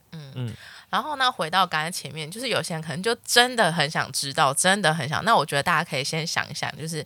[0.90, 5.24] 然后呢，回到刚才前面，就是有些人可能就真的很想知道，真的很想。
[5.24, 7.04] 那我觉得大家可以先想一想，就是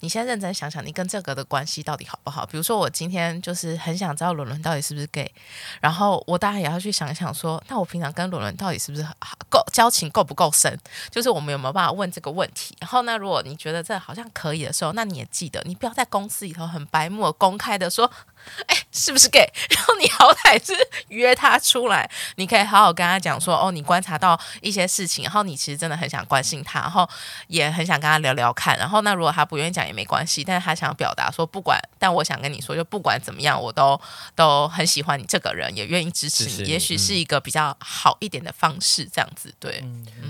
[0.00, 2.44] 你先认真想想，你跟这个的关系到底好不好？
[2.46, 5.32] 比如说，我今天就是很想知道伦伦到底是不是 gay，
[5.80, 9.06] 然后我当然也要去想一想说，那我平常跟伦伦到底是不是
[9.48, 10.76] 够交情够不够深？
[11.10, 12.76] 就是我们有没有办法问这个问题？
[12.80, 18.10] 然后呢，如果你觉得这好像可以的时候，那你也记得，你不要在公司里头很白目公开的说，
[18.66, 19.50] 哎、是不是 gay？
[19.70, 20.74] 然后你好歹是
[21.08, 27.08] 约他出来，你可以好好跟他讲说，哦，你观察到一些事情，然后你其实真的很想关心他，然后
[27.48, 28.78] 也很想跟他聊聊看。
[28.78, 34.00] 然后那如果他不愿意讲也没关系，但是他想表达说，不管，但我想跟你说，就不管怎么样，我都
[34.34, 39.84] 都很喜欢你这个人，也愿意支持你，支持你也许是一个比较好一点的方式，这样子，对、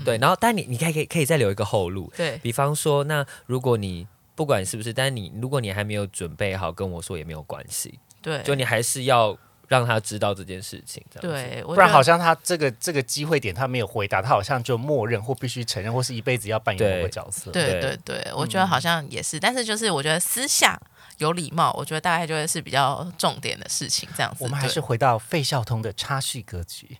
[0.05, 4.07] 对，然后但你你可以可以可以再留一个后路，对比方说，那如果你
[4.41, 9.37] 不管是不是，但是你如果你还没有准备好跟我说也没有关系，对，就你还是要
[9.67, 11.31] 让他知道这件事情，这样。
[11.31, 17.51] 对，我不然好像他这个这个机会点他没有回答，他好像就默认或必须承认，或是一辈子要扮演某个角色。
[17.51, 20.75] 对对对对，我觉得好像也是，但是就是我觉得私下
[21.23, 24.37] 有礼貌，我觉得大概就会是比较重点的事情，这样子。
[24.43, 26.97] 我们还是回到费孝通的插叙格局，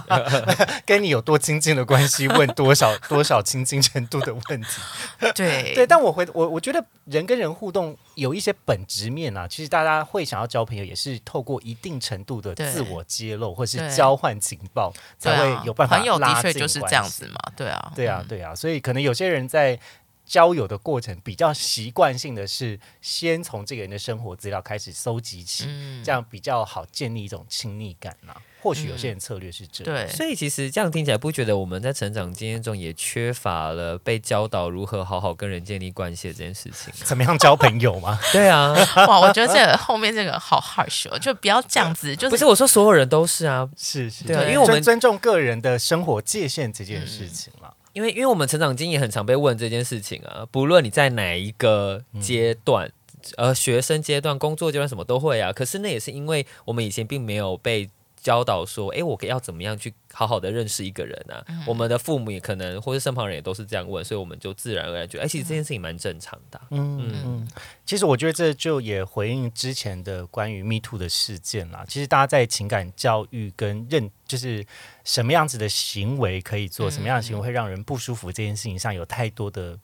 [0.84, 4.80] 跟你有多亲近的关系，问多少多少亲近程度的问题。
[5.34, 19.78] 对对，但我回我我觉得人跟人互动有一些本质面啊，其实大家会想要交朋友，也是透过一定程度的自我揭露，或是交换情报，才会啊有办法朋友的确就是这样子嘛，对啊，对啊嗯，对啊，所以可能有些人在
[20.30, 28.40] 交友的过程比较习惯性的是先从这个人的生活资料开始搜集起，嗯，这样比较好建立一种亲密感啊。
[28.62, 36.92] 或许有些人策略是这样，对，所以其实这样听起来，不觉得我们在成长经验中也缺乏了被教导如何好好跟人建立关系的这件事情？
[37.04, 38.20] 怎么样交朋友吗？
[38.30, 38.72] 对啊，
[39.08, 47.59] 哇，我觉得这个后面这个好 harsh 哦，就不要这样子，就是不是我说所有人都是啊，是是，对啊因为我们尊尊重个人的生活界限这件事情啦。
[47.92, 52.90] 因为因为我们成长经验很常被问这件事情啊，不论你在哪一个阶段，
[53.36, 55.52] 呃，学生阶段、工作阶段什么都会啊。
[55.52, 57.88] 可是那也是因为我们以前并没有被
[58.22, 61.44] 教导说，哎，我要怎么样去好好的认识一个人啊？
[61.66, 67.48] 我们的父母也可能或者身旁人也都是这样问，所以我们就自然而然觉得，哎、其实这件事情蛮正常的啊、嗯嗯，
[67.86, 71.84] 其实我觉得这就也回应之前的关于 Me Too 的事件啦。
[71.88, 74.64] 其实大家在情感教育跟认，就是
[75.04, 79.78] 什么样子的行为可以做，嗯什么样的行为会让人不舒服，这件事情上有太多的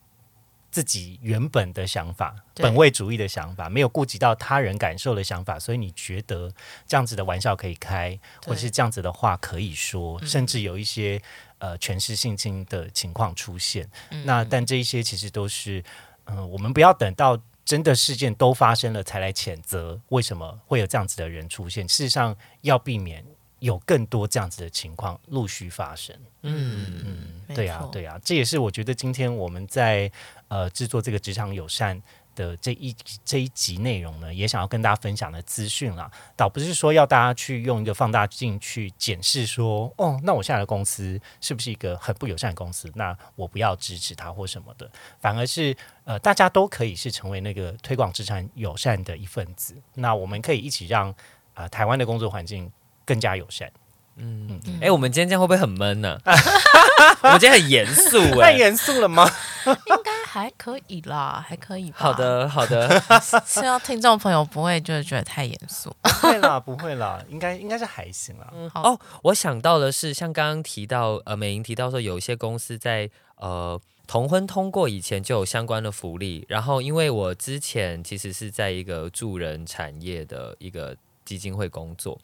[0.76, 6.52] 自己原本的想法、本位主义的想法，没有顾及到他人感受的想法，所以你觉得
[6.86, 11.18] 这样子的玩笑可以开，或者是这样子的话可以说，甚至有一些
[11.60, 13.88] 呃权势性侵的情况出现。
[14.26, 15.82] 那但这一些其实都是，
[16.26, 21.88] 嗯、我们不要等到真的事件都发生了才来谴责为什么会有这样子的人出现。
[21.88, 23.24] 事实上，要避免
[23.58, 26.14] 有更多这样子的情况陆续发生。
[26.42, 30.10] 嗯，嗯对呀、错对呀、这也是我觉得今天我们在
[30.48, 32.02] 呃制作这个职场友善。
[32.36, 32.94] 的这一
[33.24, 42.92] 这一集内容呢，也想要跟大家分享的资讯啦，倒不是说要大家去用一个放大镜去检视说，哦，那我现在的公司是不是一个很不友善的公司？
[42.94, 44.86] 那我不要支持他或什么的，
[45.18, 49.74] 反而是呃，大家都可以是成为那个推广职场友善的一份子。
[49.94, 51.08] 那我们可以一起让
[51.54, 52.70] 啊、呃台湾的工作环境
[53.06, 53.72] 更加友善。
[54.18, 56.18] 嗯哎、我们今天这样会不会很闷呢、
[57.22, 58.50] 我们今天很严肃 哎。
[58.50, 59.30] 太严肃了吗？
[59.66, 61.96] 应该还可以啦，还可以吧。
[61.98, 63.02] 好，的，好的。
[63.44, 65.94] 希望听众朋友不会就是觉得太严肃。
[66.00, 68.50] 不会啦，不会啦，应该应该是还行啦。
[68.72, 76.46] 好哦，我想到的是，像刚刚提到，呃，美莹提到说，有一些公司在呃同婚通过以前就有相关的福利。
[76.48, 80.96] 然后，因为我之前其实是在一个助人产业的一个
[81.26, 82.18] 基金会工作，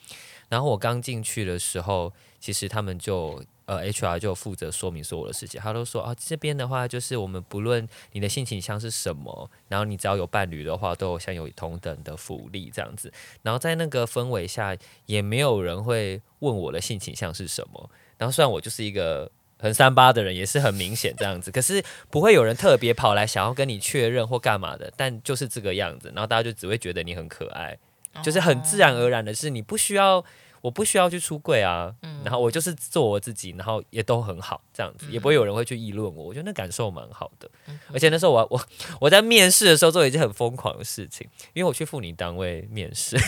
[0.53, 3.43] 然后我刚进去的时候，其实他们就。
[3.65, 13.11] 呃，HR 就负责说明所有的事情，他都说啊，这边的话就是我们不论你的性倾向是什么，然后你只要有伴侣的话，都有享有同等的福利这样子。
[13.43, 14.77] 然后在那个氛围下，
[15.07, 17.89] 也没有人会问我的性倾向是什么。
[18.19, 19.31] 然后虽然我就是一个
[19.61, 26.13] 很三八的人，也是很明显这样子，可是不会有人特别跑来想要跟你确认或干嘛的，但就是这个样子。
[26.15, 27.79] 然后大家就只会觉得你很可爱，
[28.23, 30.25] 就是很自然而然的是你不需要。
[30.63, 31.93] 我不需要去出柜啊，
[32.23, 37.51] 然后我就是做我自己，然后也都很好，这样子也不会有人会去议论我，我觉得那感受蛮好的。
[37.93, 38.65] 而且那时候我我
[39.01, 43.19] 我在面试的时候做了一件很疯狂的事情，因为我去妇女单位面试，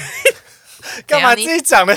[1.09, 1.93] 干嘛自己讲的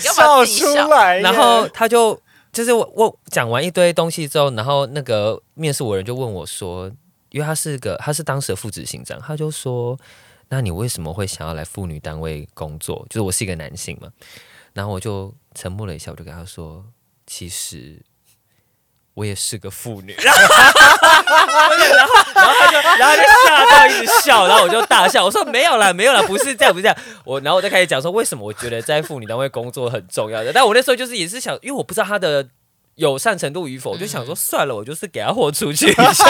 [0.00, 0.74] 笑出？
[0.88, 1.20] 来？
[1.20, 2.20] 然后他就
[2.52, 6.90] 就是我我讲完一堆东西之后，然后那个面试我人就问我说，
[7.30, 9.96] 因为他是个他是当时的副执行长，他就说，
[10.50, 13.06] 那你为什么会想要来妇女单位工作？
[13.08, 14.10] 就是我是一个男性嘛，
[14.74, 16.84] 然后我就沉默了一下，我就跟他说，
[17.26, 18.02] 其实。
[19.14, 26.96] 我也是个妇女， 然后，然后，他就，然后就吓到一直笑，然后我就大笑，我说没有啦，没有啦，不是这样，不是这样。
[27.24, 30.52] 我，然后我就开始讲说，为什么我觉得在妇女单位工作很重要的。
[30.52, 32.48] 但我那时候就是也是想，因为我不知道他的
[32.96, 36.24] 友善程度与否，我就想说算了，我就是给他豁出去一下，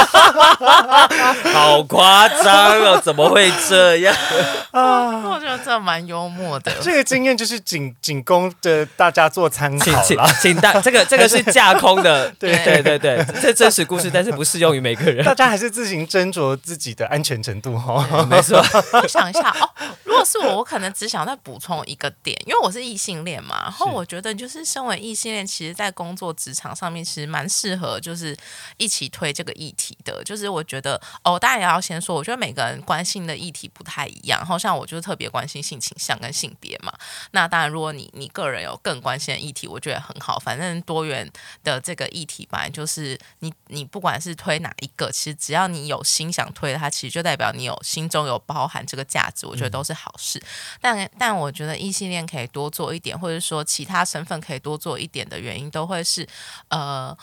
[1.52, 4.14] 好夸张哦， 怎么会这样？
[4.70, 6.72] 啊我觉得这蛮幽默的。
[6.80, 10.32] 这个经验就是仅仅供着大家做参请请考啦。
[10.40, 15.24] 请大这个这个是架空的，对对对对，这真实故事，但是不适用于每个人。
[15.24, 18.24] 大家还是自行斟酌自己的安全程度哈。
[18.28, 18.64] 没错，
[19.02, 19.68] 我想一下哦，
[20.04, 23.62] 如果是我，我可能只想再补充一个点，因为我是异性恋嘛。
[23.62, 28.36] 然后我觉得，就是身为异性恋，其实在工作职场上面，其实蛮适合就是
[28.76, 30.20] 一起推这个议题的。
[30.24, 34.40] 就是我觉得哦，大家也要先说，我觉得每个人关心的议题不太一样。
[34.40, 36.92] 然后像我就是特别关心性倾向跟性别嘛。
[37.30, 40.38] 那当然，如果你你个人有更关心的议题，我觉得很好。
[40.38, 41.30] 反正多元
[41.62, 50.42] 的这个议题本来就是你你不管是推哪一个，其实只要你有心想推它，其实就代表你有心中有包含这个价值，我觉得都是好事。
[50.80, 56.26] 但但我觉得异性恋可以多做一点，或者说其他身份可以多做一点的原因，都会是
[56.68, 57.16] 呃。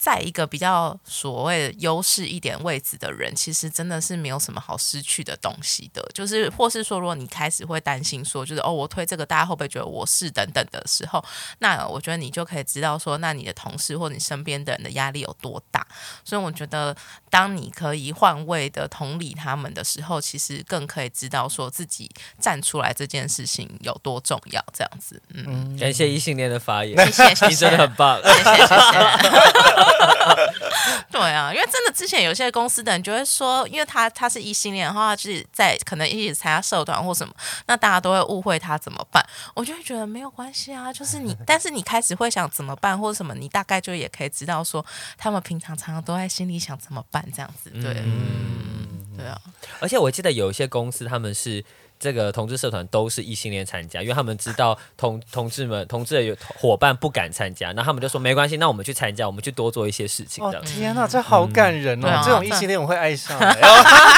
[0.00, 6.02] 在一个比较所谓的优势一点位置的人，其实真的是没有什么好失去的东西的。
[6.14, 11.22] 就是或是说，如果你开始会担心说，就是哦，我推这个，大家会不会觉得我是等等的时候，
[11.58, 15.86] 那我觉得你就可以知道说，那你的同事或你身边的人的压力有多大。
[16.24, 16.96] 所以我觉得，
[17.28, 24.64] 当你可以换位的同理他们的时候，其实更可以知道说自己站出来这件事情有多重要。
[24.72, 28.18] 这样子，嗯，感谢异性恋的发言，谢谢，你真的，很棒。
[28.24, 29.89] 谢谢，谢谢。
[31.10, 37.34] 对啊，因为真的之前有些公司的人就会说，因为他他是异性恋，然后他就是在可能一起参加社团或什么，
[37.66, 39.24] 那大家都会误会他怎么办？
[39.54, 44.84] 我就会觉得没有关系啊，就是你， 但是你开始会想怎么办或者什么，你大概就也可以知道说，
[45.18, 47.70] 他们平常常常都在心里想怎么办这样子。
[47.70, 49.38] 对，嗯，对啊，
[49.80, 51.64] 而且我记得有一些公司他们是。
[52.00, 60.58] 这个同志社团都是异性恋参加，因为他们知道同同志们同志的有伙伴不敢参加，那他们就说没关系，那我们去参加，我们去多做一些事情哦的。
[60.62, 62.22] 天哪，这好感人哦！
[62.24, 63.60] 这种异性恋我会爱上 欸，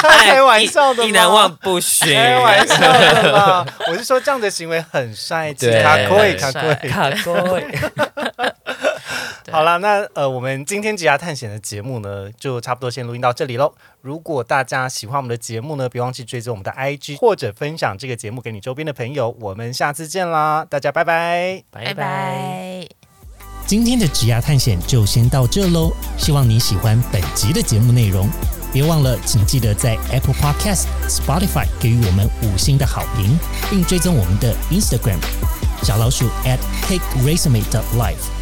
[0.00, 2.14] 开玩笑的吗意难忘不许。
[2.14, 3.66] 开玩笑的啦！
[3.88, 6.74] 我是说这样的行为很帅气，卡贵卡贵。
[6.88, 8.51] 卡哥，对
[9.50, 13.74] 好啦，那呃，我们今天职涯探险的节目呢，就差不多先录音到这里喽。
[14.00, 19.36] 如果大家喜欢我们的节目呢，别忘记追踪我们的 IG 或者分享这个节目给你周边的朋友。
[19.40, 21.62] 我们下次见啦，大家拜拜。
[21.70, 22.86] 拜拜。
[23.66, 28.28] 今天的职涯探险就先到这喽，希望你喜欢本集的节目内容。
[28.72, 33.38] 别忘了，请记得在 Apple Podcast、Spotify 给予我们五星的好评，
[33.70, 35.18] 并追踪我们的 Instagram
[35.82, 38.41] 小老鼠 at take resume dot life